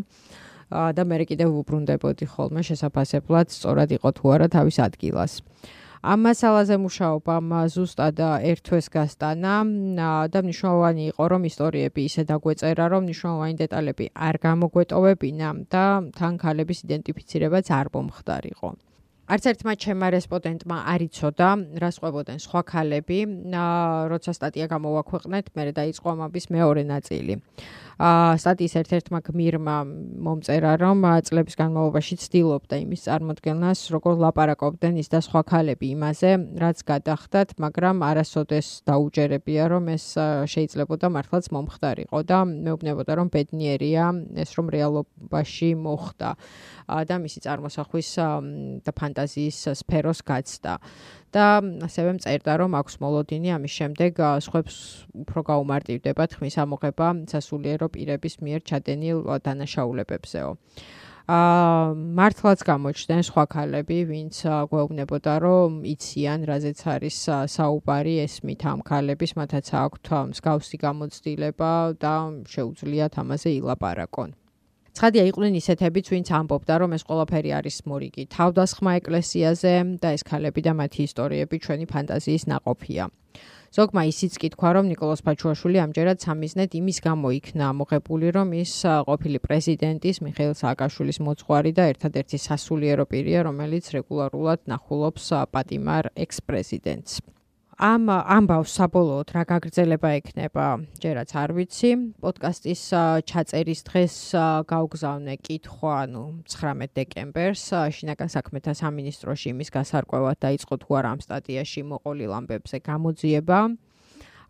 [0.98, 5.32] და მე კიდევ ვუბრუნდებოდი ხოლმე შესაძლებლად სწორად იყო თუ არა თავის ადგილას.
[6.04, 8.18] ამ მასალაზე მუშაობამ ზუსტად
[8.50, 9.54] ერთვეს გასტანა
[10.34, 15.84] და მნიშვნელოვანი იყო რომ ისტორიები ისე დაგვეწერა რომ მნიშვნელოვანი დეტალები არ გამოგვეტოვებინა და
[16.18, 18.68] თან ქალების იდენტიფიცირებაც არ მომხდარიყო.
[19.24, 21.48] არც ერთმა ჩემმა რესპონდენტმა არ იცოდა,
[21.80, 23.18] რა შეყვებოდნენ სხვა ქალები,
[24.12, 27.34] როცა სტატია გამოვაქვეყნეთ, მე დაიწყო ამის მეორე ნაწილი.
[27.98, 29.76] სტატიის ერთ-ერთმა გმირმა
[30.26, 36.78] მომწერა, რომ წლების განმავლობაში ცდილობდა იმის წარმოქმნას, როგორ ლაპარაკობდნენ ის და სხვა ქალები იმაზე, რაც
[36.90, 40.06] გადახდათ, მაგრამ არასოდეს დაუჯერებია, რომ ეს
[40.50, 44.04] შეიძლებოდა მართლაც მომხდარიყო და მეუბნებოდა, რომ ბედნიერია
[44.42, 46.30] ეს რომ რეალობაში მოხდა.
[46.84, 48.10] და მისი წარმოსახვის
[48.84, 50.72] და ფანტაზიის სფეროს გაცდა.
[51.34, 51.46] და
[51.86, 54.76] ასევე წერდა რომ აქვს მოლოდინი ამის შემდეგ სხვებს
[55.24, 60.50] უფრო გაუმარტივდება თქმის ამოღება სასულიერო პირების მიერ ჩადენილ დანაშაულებებზეო.
[61.24, 67.16] აა მართლაც გამოჩნდნენ სხვა ქალები, ვინც გვეუბნებოდა, რომ იციან, რაზეც არის
[67.48, 70.06] საუბარი ესმით ამ ქალების, მათაც აქვთ
[70.36, 72.14] მსგავსი გამოცდილება და
[72.44, 74.36] შეუძლიათ ამაზე ილაპარაკონ.
[74.94, 80.60] ცხადია იყვნენ ისეთებიც, ვინც ამბობდა, რომ ეს ყველაფერი არის მორიგი, თავდასხმა ეკლესიაზე და ეს ქალები
[80.62, 83.04] და მათი ისტორიები ჩვენი ფანტაზიის ნაყოფია.
[83.74, 88.72] ზოგმა ისიც კი თქვა, რომ نيكოლოზ ფაჩუაშვილი ამჯერად სამიზნედ იმის გამო იქნა ამოღებული, რომ ის
[89.10, 97.12] ყოფილი პრეზიდენტის მიხეილ სააკაშვილის მოძღვარი და ერთადერთი სასულიერო პირია, რომელიც რეგულარულად ნახულობს პატიმარ ექს-პრეზიდენტს.
[97.74, 101.90] ამ ამბავს საბოლოოდ რა გაგრძელება ექნება, ჯერაც არ ვიცი.
[102.22, 102.82] პოდკასტის
[103.26, 104.14] ჩაწერის დღეს
[104.70, 107.64] გავგზავნე კითხვა, ანუ 19 დეკემბერს
[107.98, 113.58] შინაგან საქმეთა სამინისტროში იმის გასარკვევად დაიწყო თუ არა ამ სტატიაში მოყოლილ ამბებზე გამოძიება.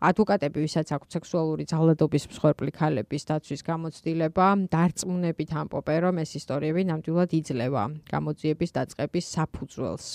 [0.05, 7.31] ადვოკატები, ვისაც აქვთ სექსუალური ძალადობის მსხვერპლი ქალების დაცვის გამოცდილება, დარწმუნებით ამბობენ, რომ ეს ისტორიები ნამდვილად
[7.41, 10.07] იძლევა გამოძიების დაწყების საფუძველს.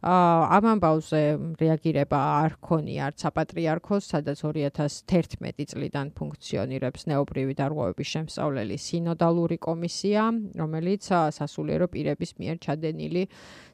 [0.00, 1.20] ამ ამბავზე
[1.60, 10.22] რეაგირება არ ქონია არც საპატრიარქოს, სადაც 2011 წლიდან ფუნქციონირებს ნეობრივი დარღვევების შემსწავლელი სინოდალური კომისია,
[10.56, 11.04] რომელიც
[11.36, 13.26] სასულიერო პირების მიერ ჩადენილი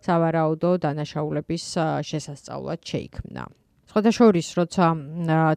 [0.02, 1.64] სავარაუდო დანაშაულების
[2.10, 3.46] შესასწავლად შეიქმნა.
[3.96, 4.86] ხოდაშორის როცა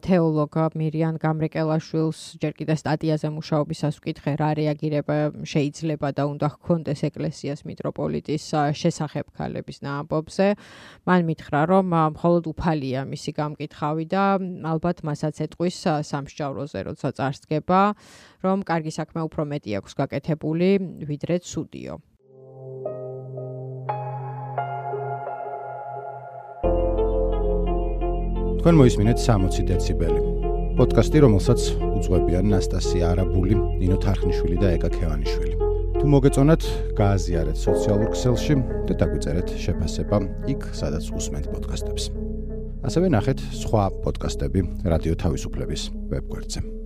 [0.00, 7.60] თეოლოგ მირიან გამრეკელაშვილს ჯერ კიდე სტატიაზე მუშაობისას ვკითხე რა რეაგირება შეიძლება და უნდა ჰქონდეს ეკლესიას
[7.68, 8.44] მიტროპოლიტის
[8.80, 10.48] შესახებ ქალების ნაამბობზე
[11.04, 14.24] მან მითხრა რომ მხოლოდ უფალია მისი გამკითხავი და
[14.72, 15.76] ალბათ მასაც ეთყვის
[16.08, 17.82] სამსჯავროზე როცა წარსდგება
[18.40, 20.68] რომ კარგი საქმე უფრო მეტი აქვს გაკეთებული
[21.12, 22.00] ვიდრე ცუდიო
[28.60, 30.18] თქვენ მოისმინეთ 60 დეციბელი.
[30.76, 31.60] პოდკასტი, რომელსაც
[31.96, 35.54] უძღვებიან ნასტასია არაბული, ნინო თარხნიშვილი და ეკა ქევანიშვილი.
[35.96, 36.62] თუ მოგეწონათ,
[37.00, 38.54] გააზიარეთ სოციალურ ქსელში
[38.84, 40.18] და დაგვიწერეთ შეფასება
[40.52, 42.04] იქ, სადაც უსმენთ პოდკასტებს.
[42.84, 45.82] ასევე ნახეთ სხვა პოდკასტები რადიო თავისუფლების
[46.12, 46.79] ვებგვერდზე.